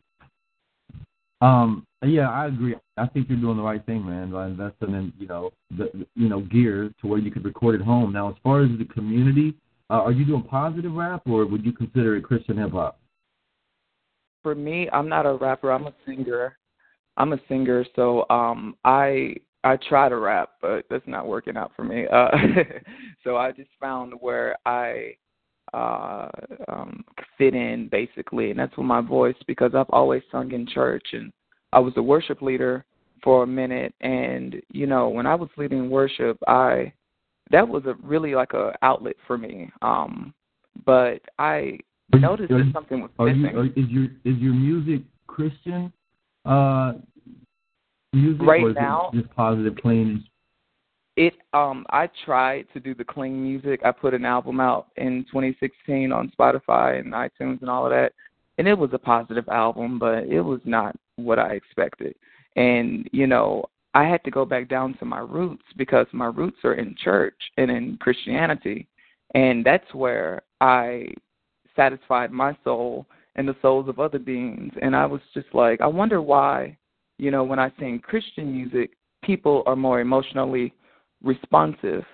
Um, 1.41 1.87
yeah, 2.03 2.31
I 2.31 2.47
agree. 2.47 2.75
I 2.97 3.07
think 3.07 3.29
you're 3.29 3.39
doing 3.39 3.57
the 3.57 3.63
right 3.63 3.85
thing, 3.85 4.05
man, 4.07 4.31
by 4.31 4.47
investing 4.47 4.95
in 4.95 5.13
you 5.19 5.27
know 5.27 5.53
the 5.77 6.07
you 6.15 6.29
know 6.29 6.41
gear 6.41 6.91
to 7.01 7.07
where 7.07 7.19
you 7.19 7.31
could 7.31 7.45
record 7.45 7.79
at 7.79 7.87
home. 7.87 8.13
Now, 8.13 8.31
as 8.31 8.37
far 8.43 8.63
as 8.63 8.71
the 8.79 8.85
community, 8.87 9.55
uh, 9.91 10.03
are 10.03 10.13
you 10.13 10.25
doing 10.25 10.43
positive 10.43 10.93
rap, 10.93 11.23
or 11.27 11.45
would 11.45 11.65
you 11.65 11.73
consider 11.73 12.17
it 12.17 12.25
Christian 12.25 12.57
hip 12.57 12.73
hop? 12.73 12.99
for 14.45 14.55
me, 14.55 14.89
I'm 14.93 15.09
not 15.09 15.27
a 15.27 15.33
rapper. 15.33 15.73
I'm 15.73 15.89
a 15.89 15.95
singer. 16.07 16.57
I'm 17.17 17.33
a 17.33 17.39
singer, 17.49 17.85
so 17.97 18.27
um 18.31 18.77
I 18.85 19.35
I 19.63 19.77
try 19.89 20.09
to 20.09 20.17
rap, 20.17 20.51
but 20.61 20.85
that's 20.91 21.07
not 21.07 21.27
working 21.27 21.57
out 21.57 21.73
for 21.77 21.85
me. 21.85 22.07
Uh 22.07 22.29
so 23.25 23.37
I 23.37 23.53
just 23.53 23.71
found 23.81 24.13
where 24.21 24.57
I 24.67 25.17
uh 25.73 26.29
um 26.69 27.05
fit 27.39 27.55
in 27.55 27.89
basically 27.89 28.51
and 28.51 28.59
that's 28.59 28.77
with 28.77 28.87
my 28.87 29.01
voice 29.01 29.37
because 29.47 29.73
I've 29.75 29.91
always 29.91 30.23
sung 30.31 30.53
in 30.53 30.67
church 30.67 31.07
and 31.13 31.33
I 31.73 31.81
was 31.81 31.95
a 31.97 32.03
worship 32.03 32.43
leader 32.43 32.85
for 33.23 33.43
a 33.43 33.47
minute 33.47 33.95
and 34.01 34.57
you 34.71 34.87
know 34.87 35.09
when 35.09 35.27
I 35.27 35.35
was 35.35 35.49
leading 35.57 35.89
worship 35.91 36.39
I 36.47 36.93
that 37.51 37.67
was 37.67 37.85
a 37.87 37.95
really 38.03 38.35
like 38.35 38.53
a 38.53 38.73
outlet 38.83 39.17
for 39.27 39.39
me 39.39 39.71
um 39.83 40.35
but 40.85 41.21
I 41.39 41.79
Are 42.13 42.19
noticed 42.21 42.51
that 42.51 42.67
you- 42.67 42.73
something 42.73 43.01
was 43.01 43.11
Are 43.19 43.29
you, 43.29 43.37
missing. 43.43 43.57
are, 43.57 43.65
is 43.67 43.89
your 43.89 44.05
is 44.25 44.37
your 44.39 44.55
music 44.55 45.03
Christian 45.27 45.93
uh 46.45 46.95
music 48.13 48.47
Right 48.47 48.75
now- 48.75 49.11
just 49.15 49.31
positive 49.35 49.77
clean? 49.81 50.25
It 51.17 51.35
um 51.53 51.87
I 51.91 52.09
tried 52.25 52.67
to 52.73 52.81
do 52.81 52.95
the 52.95 53.05
clean 53.05 53.43
music. 53.43 53.81
I 53.85 53.93
put 53.93 54.15
an 54.15 54.25
album 54.25 54.61
out 54.61 54.89
in 54.97 55.25
2016 55.31 56.13
on 56.13 56.33
Spotify 56.39 56.99
and 56.99 57.13
iTunes 57.13 57.61
and 57.61 57.71
all 57.71 57.85
of 57.85 57.91
that. 57.91 58.13
And 58.59 58.69
it 58.69 58.77
was 58.77 58.91
a 58.93 58.99
positive 58.99 59.49
album, 59.49 59.99
but 59.99 60.25
it 60.25 60.41
was 60.41 60.61
not 60.65 60.97
what 61.17 61.39
I 61.39 61.53
expected. 61.53 62.15
And 62.57 63.09
you 63.13 63.27
know, 63.27 63.65
I 63.95 64.05
had 64.05 64.25
to 64.25 64.31
go 64.31 64.45
back 64.45 64.69
down 64.69 64.95
to 64.99 65.05
my 65.05 65.21
roots 65.21 65.63
because 65.77 66.07
my 66.13 66.27
roots 66.27 66.59
are 66.65 66.75
in 66.75 66.97
church 67.03 67.39
and 67.57 67.71
in 67.71 67.97
Christianity. 67.99 68.89
And 69.35 69.65
that's 69.65 69.93
where 69.95 70.43
I 70.61 71.07
satisfied 71.77 72.31
my 72.33 72.57
soul 72.65 73.07
and 73.37 73.49
the 73.49 73.57
souls 73.63 73.89
of 73.89 73.99
other 73.99 74.19
beings. 74.19 74.73
And 74.83 74.95
I 74.95 75.07
was 75.07 75.21
just 75.33 75.49
like, 75.53 75.81
I 75.81 75.87
wonder 75.87 76.23
why, 76.23 76.77
you 77.19 77.31
know, 77.31 77.45
when 77.45 77.59
I 77.59 77.73
sing 77.79 77.99
Christian 78.01 78.53
music, 78.53 78.91
people 79.23 79.63
are 79.67 79.77
more 79.77 80.01
emotionally 80.01 80.73
responsive 81.23 82.05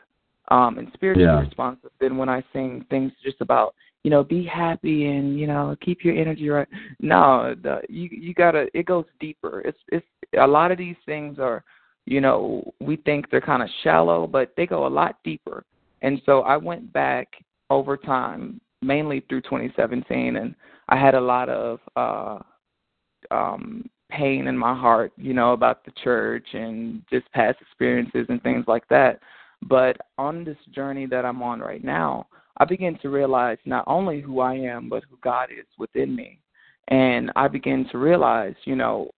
um, 0.50 0.78
and 0.78 0.90
spiritually 0.94 1.28
Yeah. 1.28 1.40
responsive 1.40 1.90
than 2.00 2.16
when 2.16 2.28
I 2.28 2.42
sing 2.52 2.84
things 2.90 3.12
just 3.22 3.40
about 3.40 3.74
you 4.02 4.10
know 4.10 4.24
be 4.24 4.44
happy 4.44 5.06
and 5.08 5.38
you 5.38 5.46
know 5.46 5.76
keep 5.80 6.04
your 6.04 6.16
energy 6.16 6.48
right. 6.48 6.68
No, 7.00 7.54
the, 7.62 7.82
you 7.88 8.08
you 8.10 8.34
gotta 8.34 8.68
it 8.74 8.86
goes 8.86 9.04
deeper. 9.20 9.60
It's 9.60 9.78
it's 9.88 10.06
a 10.38 10.46
lot 10.46 10.72
of 10.72 10.78
these 10.78 10.96
things 11.06 11.38
are 11.38 11.62
you 12.06 12.20
know 12.20 12.72
we 12.80 12.96
think 12.96 13.30
they're 13.30 13.40
kind 13.40 13.62
of 13.62 13.68
shallow, 13.82 14.26
but 14.26 14.52
they 14.56 14.66
go 14.66 14.86
a 14.86 14.88
lot 14.88 15.16
deeper. 15.24 15.64
And 16.02 16.20
so 16.24 16.40
I 16.42 16.56
went 16.56 16.92
back 16.92 17.28
over 17.68 17.96
time, 17.96 18.60
mainly 18.82 19.24
through 19.28 19.42
2017, 19.42 20.36
and 20.36 20.54
I 20.88 20.96
had 20.96 21.14
a 21.14 21.20
lot 21.20 21.48
of 21.48 21.78
uh, 21.96 22.38
um, 23.30 23.88
pain 24.10 24.46
in 24.46 24.56
my 24.56 24.74
heart, 24.74 25.12
you 25.16 25.34
know, 25.34 25.52
about 25.52 25.84
the 25.84 25.92
church 26.02 26.46
and 26.52 27.02
just 27.10 27.30
past 27.32 27.58
experiences 27.60 28.26
and 28.28 28.42
things 28.42 28.64
like 28.66 28.86
that. 28.88 29.20
But 29.62 29.96
on 30.18 30.44
this 30.44 30.56
journey 30.74 31.06
that 31.06 31.24
I'm 31.24 31.42
on 31.42 31.60
right 31.60 31.84
now, 31.84 32.26
I 32.56 32.64
begin 32.64 32.98
to 33.02 33.08
realize 33.08 33.58
not 33.64 33.84
only 33.86 34.20
who 34.20 34.40
I 34.40 34.54
am, 34.54 34.88
but 34.88 35.04
who 35.08 35.16
God 35.22 35.50
is 35.50 35.66
within 35.78 36.14
me. 36.14 36.40
And 36.88 37.30
I 37.36 37.48
begin 37.48 37.88
to 37.92 37.98
realize, 37.98 38.54
you 38.64 38.74
know, 38.74 39.10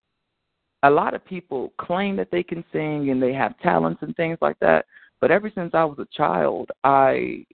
a 0.84 0.90
lot 0.90 1.14
of 1.14 1.24
people 1.24 1.74
claim 1.80 2.16
that 2.18 2.32
they 2.32 2.44
can 2.44 2.64
sing 2.72 3.10
and 3.12 3.22
they 3.22 3.34
have 3.34 3.58
talents 3.60 4.02
and 4.02 4.16
things 4.16 4.38
like 4.42 4.60
that. 4.60 4.86
But 5.20 5.32
ever 5.32 5.52
since 5.54 5.72
I 5.74 5.84
was 5.86 6.00
a 6.00 6.18
child, 6.18 6.72
I 6.84 7.46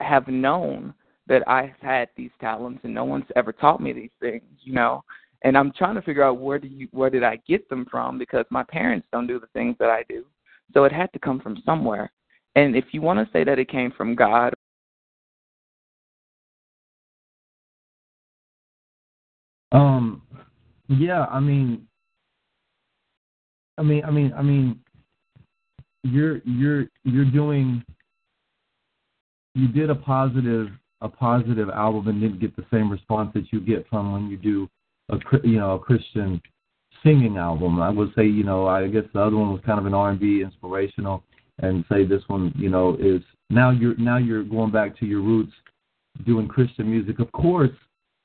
have 0.00 0.28
known 0.28 0.94
that 1.30 1.48
I've 1.48 1.78
had 1.80 2.08
these 2.16 2.32
talents 2.40 2.80
and 2.82 2.92
no 2.92 3.04
one's 3.04 3.24
ever 3.36 3.52
taught 3.52 3.80
me 3.80 3.94
these 3.94 4.10
things, 4.20 4.42
you 4.62 4.74
know. 4.74 5.02
And 5.42 5.56
I'm 5.56 5.72
trying 5.72 5.94
to 5.94 6.02
figure 6.02 6.24
out 6.24 6.38
where 6.38 6.58
do 6.58 6.68
you 6.68 6.88
where 6.90 7.08
did 7.08 7.24
I 7.24 7.38
get 7.48 7.66
them 7.70 7.86
from 7.90 8.18
because 8.18 8.44
my 8.50 8.64
parents 8.64 9.06
don't 9.10 9.26
do 9.26 9.40
the 9.40 9.46
things 9.54 9.76
that 9.78 9.88
I 9.88 10.04
do. 10.08 10.26
So 10.74 10.84
it 10.84 10.92
had 10.92 11.10
to 11.14 11.18
come 11.18 11.40
from 11.40 11.62
somewhere. 11.64 12.12
And 12.56 12.76
if 12.76 12.86
you 12.92 13.00
want 13.00 13.18
to 13.20 13.32
say 13.32 13.44
that 13.44 13.58
it 13.58 13.70
came 13.70 13.92
from 13.96 14.14
God 14.14 14.52
Um, 19.72 20.22
yeah, 20.88 21.26
I 21.26 21.38
mean, 21.38 21.86
I 23.78 23.82
mean, 23.82 24.04
I 24.04 24.10
mean, 24.10 24.32
I 24.36 24.42
mean, 24.42 24.80
you're 26.02 26.40
you're 26.44 26.86
you're 27.04 27.24
doing. 27.24 27.84
You 29.54 29.68
did 29.68 29.90
a 29.90 29.94
positive 29.94 30.68
a 31.00 31.08
positive 31.08 31.70
album 31.70 32.08
and 32.08 32.20
didn't 32.20 32.40
get 32.40 32.54
the 32.56 32.66
same 32.70 32.90
response 32.90 33.30
that 33.34 33.52
you 33.52 33.60
get 33.60 33.86
from 33.88 34.12
when 34.12 34.28
you 34.28 34.36
do 34.36 34.68
a 35.10 35.18
you 35.42 35.58
know 35.58 35.74
a 35.74 35.78
Christian 35.78 36.40
singing 37.02 37.36
album. 37.36 37.80
I 37.80 37.90
would 37.90 38.12
say 38.14 38.24
you 38.26 38.44
know 38.44 38.66
I 38.66 38.86
guess 38.88 39.04
the 39.12 39.20
other 39.20 39.36
one 39.36 39.52
was 39.52 39.62
kind 39.64 39.78
of 39.78 39.86
an 39.86 39.94
R 39.94 40.10
and 40.10 40.20
B 40.20 40.42
inspirational, 40.42 41.22
and 41.58 41.84
say 41.90 42.04
this 42.04 42.22
one 42.28 42.52
you 42.56 42.68
know 42.68 42.96
is 43.00 43.22
now 43.48 43.70
you're 43.70 43.96
now 43.96 44.18
you're 44.18 44.44
going 44.44 44.70
back 44.70 44.98
to 45.00 45.06
your 45.06 45.20
roots, 45.20 45.52
doing 46.26 46.48
Christian 46.48 46.90
music. 46.90 47.18
Of 47.18 47.32
course, 47.32 47.70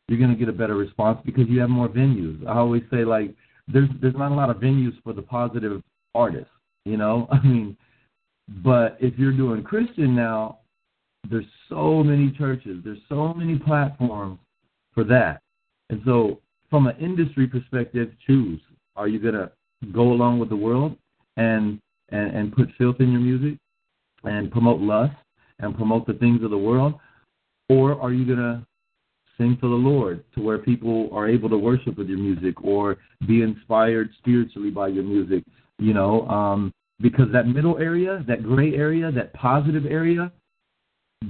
you're 0.08 0.20
going 0.20 0.32
to 0.32 0.38
get 0.38 0.50
a 0.50 0.54
better 0.54 0.76
response 0.76 1.20
because 1.26 1.48
you 1.48 1.60
have 1.62 1.70
more 1.70 1.90
venues. 1.90 2.46
I 2.48 2.58
always 2.58 2.84
say 2.92 3.06
like 3.06 3.34
there's 3.68 3.90
there's 4.02 4.16
not 4.16 4.32
a 4.32 4.36
lot 4.36 4.50
of 4.50 4.58
venues 4.58 4.94
for 5.04 5.14
the 5.14 5.22
positive 5.22 5.82
artists, 6.14 6.52
you 6.86 6.98
know. 6.98 7.28
I 7.32 7.42
mean, 7.42 7.78
but 8.64 8.98
if 9.00 9.18
you're 9.18 9.36
doing 9.36 9.64
Christian 9.64 10.16
now, 10.16 10.60
there's 11.30 11.46
so 11.70 12.04
many 12.04 12.32
churches, 12.32 12.82
there's 12.84 13.00
so 13.10 13.34
many 13.34 13.58
platforms 13.58 14.40
for 14.94 15.04
that, 15.06 15.42
and 15.90 16.02
so 16.06 16.40
from 16.70 16.88
an 16.88 16.96
industry 17.00 17.48
perspective, 17.48 18.12
choose. 18.26 18.60
Are 18.96 19.08
you 19.08 19.20
to 19.32 19.52
go 19.94 20.04
along 20.04 20.40
with 20.40 20.50
the 20.50 20.56
world 20.56 20.98
and 21.38 21.80
and 22.10 22.36
and 22.36 22.56
put 22.56 22.70
filth 22.78 22.98
in 23.00 23.12
your 23.12 23.22
music 23.22 23.58
and 24.24 24.52
promote 24.52 24.80
lust 24.80 25.16
and 25.60 25.76
promote 25.76 26.08
the 26.08 26.14
things 26.14 26.44
of 26.44 26.50
the 26.50 26.58
world, 26.58 26.96
or 27.70 28.00
are 28.02 28.12
you 28.12 28.26
to 28.36 28.66
sing 29.38 29.58
for 29.60 29.68
the 29.68 29.76
Lord 29.76 30.24
to 30.34 30.42
where 30.42 30.58
people 30.58 31.10
are 31.12 31.28
able 31.28 31.50
to 31.50 31.58
worship 31.58 31.98
with 31.98 32.08
your 32.08 32.18
music 32.18 32.56
or 32.64 32.98
be 33.28 33.42
inspired 33.42 34.10
spiritually 34.20 34.70
by 34.70 34.88
your 34.88 35.04
music, 35.04 35.44
you 35.78 35.94
know, 35.94 36.28
um, 36.28 36.72
because 37.02 37.32
that 37.34 37.48
middle 37.48 37.78
area, 37.78 38.24
that 38.28 38.44
gray 38.44 38.74
area, 38.74 39.12
that 39.12 39.34
positive 39.34 39.86
area, 39.86 40.32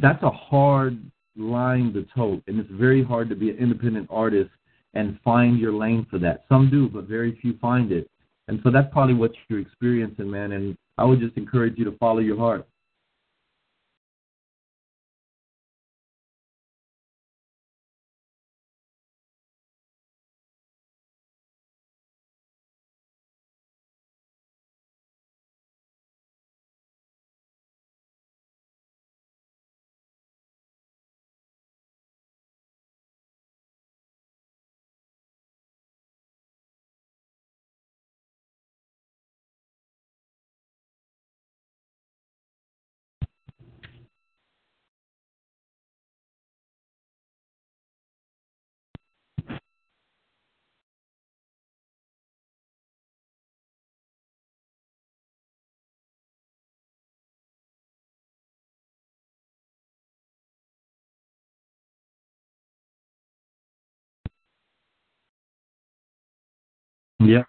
that's 0.01 0.23
a 0.23 0.30
hard 0.30 0.99
line 1.35 1.93
to 1.93 2.05
tote. 2.15 2.43
And 2.47 2.59
it's 2.59 2.69
very 2.72 3.03
hard 3.03 3.30
to 3.30 3.35
be 3.35 3.49
an 3.49 3.57
independent 3.57 4.07
artist 4.09 4.51
and 4.93 5.19
find 5.23 5.59
your 5.59 5.73
lane 5.73 6.05
for 6.09 6.19
that. 6.19 6.45
Some 6.47 6.69
do, 6.69 6.88
but 6.88 7.05
very 7.05 7.38
few 7.41 7.57
find 7.59 7.91
it. 7.91 8.09
And 8.47 8.59
so 8.63 8.72
that's 8.72 8.91
probably 8.91 9.15
what 9.15 9.31
you're 9.49 9.59
experiencing, 9.59 10.30
man. 10.30 10.53
And 10.53 10.77
I 10.97 11.03
would 11.03 11.19
just 11.19 11.35
encourage 11.38 11.77
you 11.77 11.85
to 11.85 11.97
follow 11.97 12.19
your 12.19 12.38
heart. 12.38 12.65
Yeah. 67.26 67.43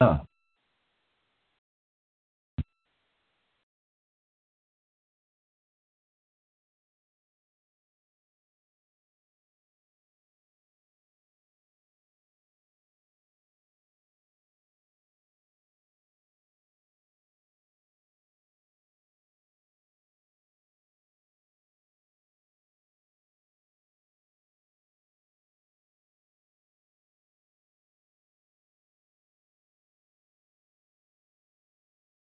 Yeah. 0.00 0.18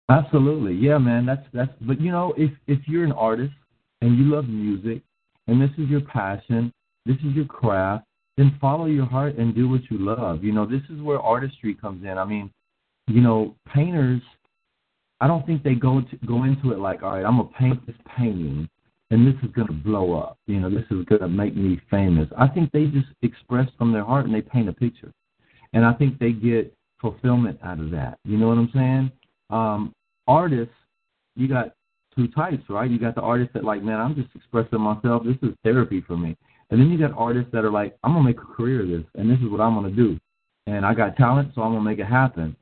Absolutely, 0.10 0.74
yeah, 0.74 0.98
man. 0.98 1.26
That's 1.26 1.46
that's. 1.54 1.72
But 1.82 2.02
you 2.02 2.12
know, 2.12 2.34
if 2.36 2.52
if 2.68 2.80
you're 2.88 3.04
an 3.04 3.12
artist 3.12 3.54
and 4.02 4.18
you 4.18 4.26
love 4.26 4.48
music, 4.50 5.04
and 5.48 5.62
this 5.62 5.70
is 5.78 5.88
your 5.88 6.02
passion, 6.02 6.74
this 7.06 7.18
is 7.18 7.36
your 7.36 7.46
craft, 7.46 8.06
then 8.36 8.58
follow 8.60 8.86
your 8.86 9.06
heart 9.06 9.38
and 9.38 9.54
do 9.54 9.70
what 9.70 9.82
you 9.92 10.00
love. 10.00 10.44
You 10.44 10.52
know, 10.52 10.66
this 10.66 10.82
is 10.90 11.00
where 11.02 11.20
artistry 11.20 11.76
comes 11.76 12.04
in. 12.04 12.18
I 12.18 12.26
mean, 12.26 12.52
you 13.08 13.22
know, 13.22 13.56
painters. 13.74 14.22
I 15.22 15.28
don't 15.28 15.46
think 15.46 15.64
they 15.64 15.76
go 15.76 16.02
to 16.02 16.18
go 16.26 16.44
into 16.46 16.72
it 16.72 16.80
like, 16.80 17.04
all 17.04 17.12
right, 17.12 17.26
I'm 17.26 17.38
gonna 17.38 17.50
paint 17.60 17.86
this 17.86 17.96
painting, 18.18 18.68
and 19.12 19.28
this 19.28 19.36
is 19.44 19.52
gonna 19.56 19.74
blow 19.74 20.18
up. 20.18 20.40
You 20.48 20.60
know, 20.60 20.72
this 20.72 20.86
is 20.90 21.06
gonna 21.06 21.28
make 21.30 21.56
me 21.56 21.80
famous. 21.92 22.28
I 22.36 22.48
think 22.48 22.72
they 22.72 22.86
just 22.86 23.10
express 23.22 23.68
from 23.78 23.92
their 23.94 24.06
heart 24.06 24.26
and 24.26 24.34
they 24.34 24.42
paint 24.42 24.70
a 24.70 24.74
picture, 24.74 25.12
and 25.74 25.86
I 25.86 25.94
think 25.94 26.18
they 26.18 26.32
get 26.32 26.74
fulfillment 27.00 27.60
out 27.64 27.80
of 27.80 27.92
that. 27.92 28.18
You 28.24 28.38
know 28.38 28.48
what 28.48 28.58
I'm 28.58 28.72
saying? 28.74 29.12
Um, 29.52 29.94
artists, 30.30 30.74
you 31.36 31.48
got 31.48 31.74
two 32.16 32.28
types, 32.30 32.64
right? 32.70 32.90
You 32.90 33.00
got 33.00 33.16
the 33.16 33.22
artists 33.22 33.54
that 33.54 33.64
like, 33.64 33.84
man, 33.84 34.00
I'm 34.00 34.16
just 34.16 34.30
expressing 34.36 34.80
myself. 34.80 35.24
This 35.24 35.38
is 35.42 35.56
therapy 35.64 36.02
for 36.06 36.16
me. 36.16 36.38
And 36.70 36.80
then 36.80 36.90
you 36.90 37.00
got 37.00 37.18
artists 37.18 37.50
that 37.52 37.66
are 37.66 37.72
like, 37.72 37.98
I'm 38.04 38.14
gonna 38.14 38.24
make 38.24 38.38
a 38.38 38.56
career 38.56 38.84
of 38.84 38.90
this, 38.90 39.04
and 39.16 39.30
this 39.30 39.40
is 39.40 39.50
what 39.50 39.60
I'm 39.60 39.74
gonna 39.74 39.90
do. 39.90 40.20
And 40.68 40.86
I 40.86 40.94
got 40.94 41.18
talent, 41.18 41.52
so 41.56 41.62
I'm 41.62 41.74
gonna 41.74 41.84
make 41.84 42.00
it 42.00 42.06
happen. 42.06 42.56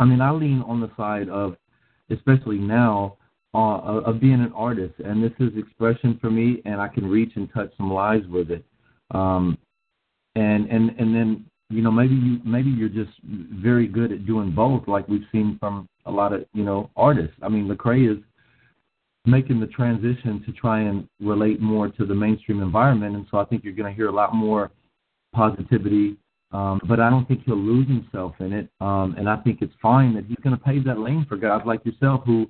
I 0.00 0.04
mean, 0.04 0.20
I 0.20 0.30
lean 0.30 0.62
on 0.66 0.80
the 0.80 0.90
side 0.96 1.28
of, 1.28 1.56
especially 2.10 2.58
now, 2.58 3.16
uh, 3.54 3.78
of 4.04 4.20
being 4.20 4.40
an 4.40 4.52
artist, 4.54 4.94
and 5.04 5.22
this 5.22 5.32
is 5.38 5.56
expression 5.56 6.18
for 6.20 6.30
me, 6.30 6.60
and 6.64 6.80
I 6.80 6.88
can 6.88 7.06
reach 7.08 7.32
and 7.36 7.48
touch 7.54 7.70
some 7.76 7.92
lives 7.92 8.26
with 8.26 8.50
it. 8.50 8.64
Um, 9.12 9.56
and 10.34 10.68
and 10.68 10.90
and 10.98 11.14
then 11.14 11.46
you 11.70 11.82
know 11.82 11.90
maybe 11.90 12.14
you 12.14 12.40
maybe 12.44 12.70
you're 12.70 12.88
just 12.88 13.12
very 13.22 13.86
good 13.86 14.12
at 14.12 14.26
doing 14.26 14.50
both, 14.50 14.86
like 14.88 15.08
we've 15.08 15.26
seen 15.32 15.56
from 15.58 15.88
a 16.06 16.10
lot 16.10 16.32
of 16.32 16.44
you 16.52 16.64
know 16.64 16.90
artists. 16.96 17.36
I 17.42 17.48
mean, 17.48 17.68
Lecrae 17.68 18.10
is 18.10 18.22
making 19.24 19.60
the 19.60 19.66
transition 19.66 20.42
to 20.46 20.52
try 20.52 20.80
and 20.80 21.08
relate 21.20 21.60
more 21.60 21.88
to 21.88 22.06
the 22.06 22.14
mainstream 22.14 22.62
environment, 22.62 23.16
and 23.16 23.26
so 23.30 23.38
I 23.38 23.44
think 23.44 23.64
you're 23.64 23.74
going 23.74 23.92
to 23.92 23.96
hear 23.96 24.08
a 24.08 24.14
lot 24.14 24.34
more 24.34 24.70
positivity. 25.34 26.16
Um, 26.52 26.80
but 26.88 27.00
I 27.00 27.10
don't 27.10 27.26
think 27.26 27.42
he'll 27.44 27.56
lose 27.56 27.88
himself 27.88 28.34
in 28.38 28.52
it, 28.52 28.68
um, 28.80 29.16
and 29.18 29.28
I 29.28 29.36
think 29.38 29.62
it's 29.62 29.74
fine 29.82 30.14
that 30.14 30.26
he's 30.26 30.38
going 30.44 30.56
to 30.56 30.62
pave 30.62 30.84
that 30.84 30.98
lane 30.98 31.26
for 31.28 31.36
guys 31.36 31.62
like 31.66 31.84
yourself 31.84 32.22
who 32.24 32.46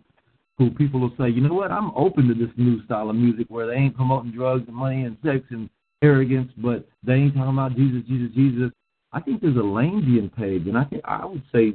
who 0.58 0.70
people 0.70 1.00
will 1.00 1.12
say, 1.18 1.28
you 1.28 1.40
know 1.42 1.52
what, 1.52 1.70
I'm 1.70 1.90
open 1.94 2.28
to 2.28 2.34
this 2.34 2.52
new 2.56 2.82
style 2.84 3.10
of 3.10 3.16
music 3.16 3.46
where 3.48 3.66
they 3.66 3.74
ain't 3.74 3.94
promoting 3.94 4.32
drugs 4.32 4.64
and 4.66 4.76
money 4.76 5.04
and 5.04 5.16
sex 5.22 5.44
and 5.50 5.68
arrogance, 6.02 6.50
but 6.56 6.86
they 7.02 7.14
ain't 7.14 7.34
talking 7.34 7.52
about 7.52 7.76
Jesus, 7.76 8.02
Jesus, 8.08 8.34
Jesus. 8.34 8.70
I 9.12 9.20
think 9.20 9.40
there's 9.40 9.56
a 9.56 9.60
lane 9.60 10.02
being 10.04 10.30
paved, 10.30 10.66
and 10.66 10.78
I 10.78 10.84
think 10.84 11.02
I 11.04 11.24
would 11.24 11.42
say 11.54 11.74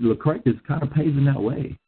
Lecrae 0.00 0.46
is 0.46 0.56
kind 0.66 0.82
of 0.82 0.92
paving 0.92 1.24
that 1.24 1.40
way. 1.40 1.78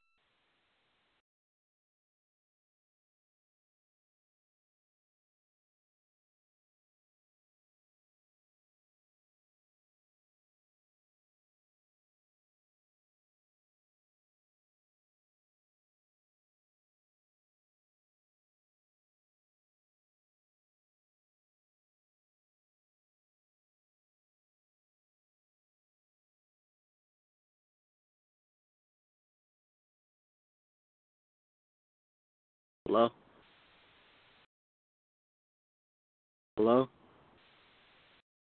Hello? 36.60 36.90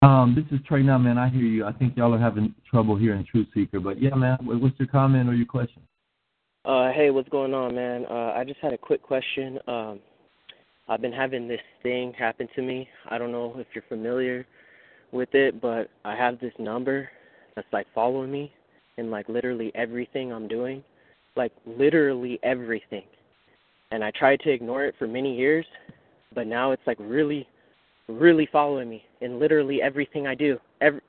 Um, 0.03 0.35
this 0.37 0.45
is 0.53 0.63
Trey 0.67 0.83
now, 0.83 0.99
man. 0.99 1.17
I 1.17 1.31
hear 1.31 1.41
you. 1.41 1.65
I 1.65 1.73
think 1.73 1.97
y'all 1.97 2.13
are 2.13 2.19
having 2.19 2.55
trouble 2.71 2.97
hearing 2.97 3.25
TruthSeekah, 3.35 3.83
but 3.83 3.99
yeah, 3.99 4.15
man. 4.15 4.37
What's 4.43 4.79
your 4.79 4.89
comment 4.89 5.27
or 5.27 5.33
your 5.33 5.47
question? 5.47 5.81
Uh, 6.67 6.93
hey, 6.93 7.09
what's 7.09 7.31
going 7.31 7.55
on, 7.55 7.75
man? 7.75 8.05
Uh, 8.11 8.35
I 8.37 8.45
just 8.47 8.61
had 8.61 8.75
a 8.75 8.77
quick 8.77 9.03
question. 9.03 9.59
Um, 9.67 10.01
I've 10.87 11.01
been 11.01 11.15
having 11.15 11.49
this 11.49 11.63
thing 11.83 12.13
happen 12.13 12.47
to 12.55 12.61
me. 12.61 12.87
I 13.09 13.17
don't 13.17 13.33
know 13.33 13.55
if 13.57 13.69
you're 13.75 13.85
familiar 13.89 14.45
with 15.11 15.31
it, 15.33 15.63
but 15.63 15.89
I 16.05 16.15
have 16.15 16.39
this 16.41 16.53
number 16.59 17.09
that's 17.57 17.73
like 17.73 17.87
following 17.95 18.31
me 18.31 18.53
in 18.99 19.11
like 19.11 19.31
literally 19.31 19.73
everything 19.75 20.31
I'm 20.31 20.47
doing, 20.47 20.85
like 21.37 21.53
literally 21.65 22.39
everything. 22.43 23.05
And 23.93 24.05
I 24.05 24.11
tried 24.11 24.41
to 24.41 24.51
ignore 24.51 24.85
it 24.85 24.95
for 24.99 25.07
many 25.07 25.35
years, 25.35 25.65
but 26.35 26.47
now 26.47 26.73
it's 26.73 26.87
like 26.87 26.99
really, 27.01 27.49
really 28.09 28.49
following 28.51 28.89
me 28.89 29.05
in 29.21 29.39
literally 29.39 29.81
everything 29.83 30.27
I 30.27 30.35
do. 30.35 30.59
Every, 30.81 31.01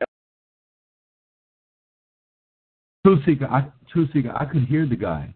TruthSeekah, 3.06 3.50
I, 3.52 3.68
TruthSeekah, 3.94 4.40
I 4.40 4.46
could 4.46 4.66
hear 4.66 4.88
the 4.88 4.96
guy. 4.96 5.34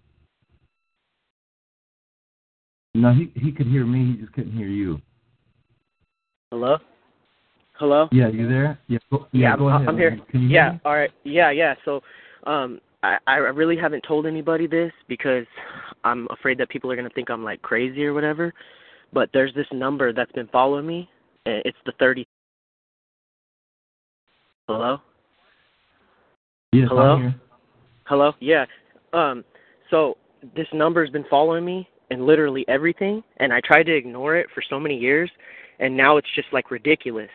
No, 2.95 3.14
he 3.14 3.31
he 3.40 3.52
could 3.52 3.68
hear 3.68 3.86
me. 3.86 4.14
He 4.14 4.22
just 4.22 4.34
couldn't 4.34 4.57
hear 4.57 4.68
you. 4.68 4.99
hello? 6.52 6.77
Hello? 7.73 8.10
Yeah, 8.11 8.27
you 8.27 8.49
there? 8.49 8.80
Yeah, 8.88 8.98
go, 9.11 9.27
yeah, 9.31 9.56
go 9.56 9.68
I'm- 9.68 9.76
ahead. 9.84 9.90
I'm 9.90 9.98
here. 9.98 10.19
Can 10.30 10.41
you 10.41 10.49
yeah, 10.49 10.64
hear 10.64 10.73
me? 10.73 10.80
all 10.86 10.95
right. 10.95 11.11
Yeah, 11.23 11.52
yeah. 11.52 11.76
So, 11.86 12.02
um, 12.48 12.81
I 13.03 13.18
I 13.27 13.36
really 13.38 13.77
haven't 13.77 14.03
told 14.07 14.26
anybody 14.26 14.65
this 14.65 14.91
because 15.07 15.45
I'm 16.03 16.27
afraid 16.31 16.57
that 16.57 16.69
people 16.69 16.91
are 16.91 16.95
gonna 16.95 17.10
think 17.11 17.30
I'm 17.30 17.44
like 17.44 17.61
crazy 17.61 18.06
or 18.06 18.14
whatever. 18.14 18.53
But 19.14 19.30
there's 19.34 19.53
this 19.53 19.68
number 19.72 20.11
that's 20.11 20.31
been 20.31 20.48
following 20.48 20.88
me. 20.88 21.10
And 21.50 21.62
It's 21.66 21.78
the 21.86 21.94
thirty. 22.00 22.28
Hello. 24.68 25.00
Yes, 26.74 26.88
Hello? 26.90 27.32
Hello. 28.06 28.34
Yeah. 28.40 28.66
Um. 29.14 29.44
So 29.90 30.18
this 30.56 30.68
number's 30.74 31.10
been 31.10 31.26
following 31.30 31.66
me 31.66 31.90
in 32.12 32.26
literally 32.26 32.66
everything, 32.68 33.24
and 33.38 33.52
I 33.54 33.62
tried 33.64 33.84
to 33.84 33.96
ignore 33.96 34.36
it 34.36 34.48
for 34.54 34.64
so 34.70 34.80
many 34.80 34.98
years, 34.98 35.30
and 35.80 35.96
now 35.96 36.18
it's 36.18 36.28
just 36.36 36.48
like 36.52 36.72
ridiculous. 36.72 37.30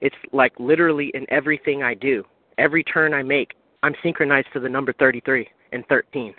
It's 0.00 0.16
like 0.32 0.52
literally 0.58 1.10
in 1.14 1.26
everything 1.30 1.82
I 1.82 1.94
do. 1.94 2.24
Every 2.58 2.84
turn 2.84 3.14
I 3.14 3.22
make, 3.22 3.52
I'm 3.82 3.94
synchronized 4.02 4.48
to 4.52 4.60
the 4.60 4.68
number 4.68 4.92
33 4.98 5.46
and 5.72 5.84
13. 5.88 6.34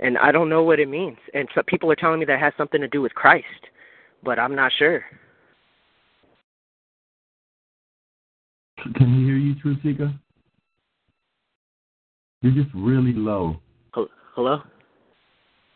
And 0.00 0.18
I 0.18 0.32
don't 0.32 0.48
know 0.48 0.62
what 0.62 0.80
it 0.80 0.88
means. 0.88 1.16
And 1.34 1.48
so 1.54 1.62
people 1.66 1.90
are 1.90 1.96
telling 1.96 2.20
me 2.20 2.26
that 2.26 2.40
has 2.40 2.52
something 2.56 2.80
to 2.80 2.88
do 2.88 3.00
with 3.00 3.14
Christ, 3.14 3.46
but 4.22 4.38
I'm 4.38 4.54
not 4.54 4.72
sure. 4.78 5.04
Can 8.94 9.14
you 9.14 9.26
hear 9.26 9.36
you, 9.36 9.54
TruthSeekah? 9.54 10.18
You're 12.42 12.52
just 12.52 12.74
really 12.74 13.14
low. 13.14 13.56
Hello? 14.34 14.58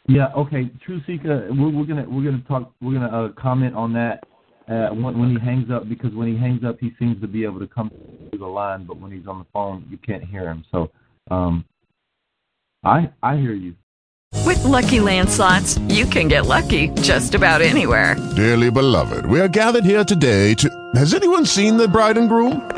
Yeah. 0.09 0.29
Okay. 0.37 0.71
TruthSeekah, 0.87 1.57
we're, 1.57 1.71
we're 1.71 1.87
gonna 1.87 2.05
we're 2.09 2.25
gonna 2.25 2.43
talk. 2.49 2.73
We're 2.81 2.95
gonna 2.95 3.27
uh, 3.27 3.29
comment 3.41 3.75
on 3.75 3.93
that 3.93 4.25
uh, 4.69 4.89
when, 4.89 5.19
when 5.19 5.31
he 5.31 5.39
hangs 5.39 5.71
up 5.71 5.89
because 5.89 6.13
when 6.15 6.29
he 6.29 6.37
hangs 6.37 6.65
up, 6.65 6.77
he 6.81 6.93
seems 6.99 7.21
to 7.21 7.29
be 7.29 7.45
able 7.45 7.61
to 7.61 7.67
come 7.67 7.91
through 8.31 8.39
the 8.39 8.47
line, 8.47 8.85
but 8.85 9.01
when 9.01 9.11
he's 9.11 9.27
on 9.27 9.39
the 9.39 9.47
phone, 9.53 9.87
you 9.91 9.97
can't 9.99 10.25
hear 10.25 10.49
him. 10.49 10.65
So, 10.73 10.91
um, 11.31 11.65
I 12.85 13.11
I 13.23 13.37
hear 13.37 13.55
you. 13.55 13.75
With 14.45 14.63
Lucky 14.65 15.01
Land 15.01 15.31
slots, 15.31 15.79
you 15.89 16.05
can 16.05 16.29
get 16.29 16.47
lucky 16.47 16.89
just 17.01 17.35
about 17.35 17.63
anywhere. 17.63 18.17
Dearly 18.37 18.71
beloved, 18.71 19.25
we 19.27 19.41
are 19.41 19.49
gathered 19.49 19.85
here 19.85 20.05
today 20.05 20.55
to. 20.55 20.91
Has 20.95 21.15
anyone 21.15 21.47
seen 21.47 21.77
the 21.77 21.89
bride 21.89 22.19
and 22.19 22.29
groom? 22.29 22.78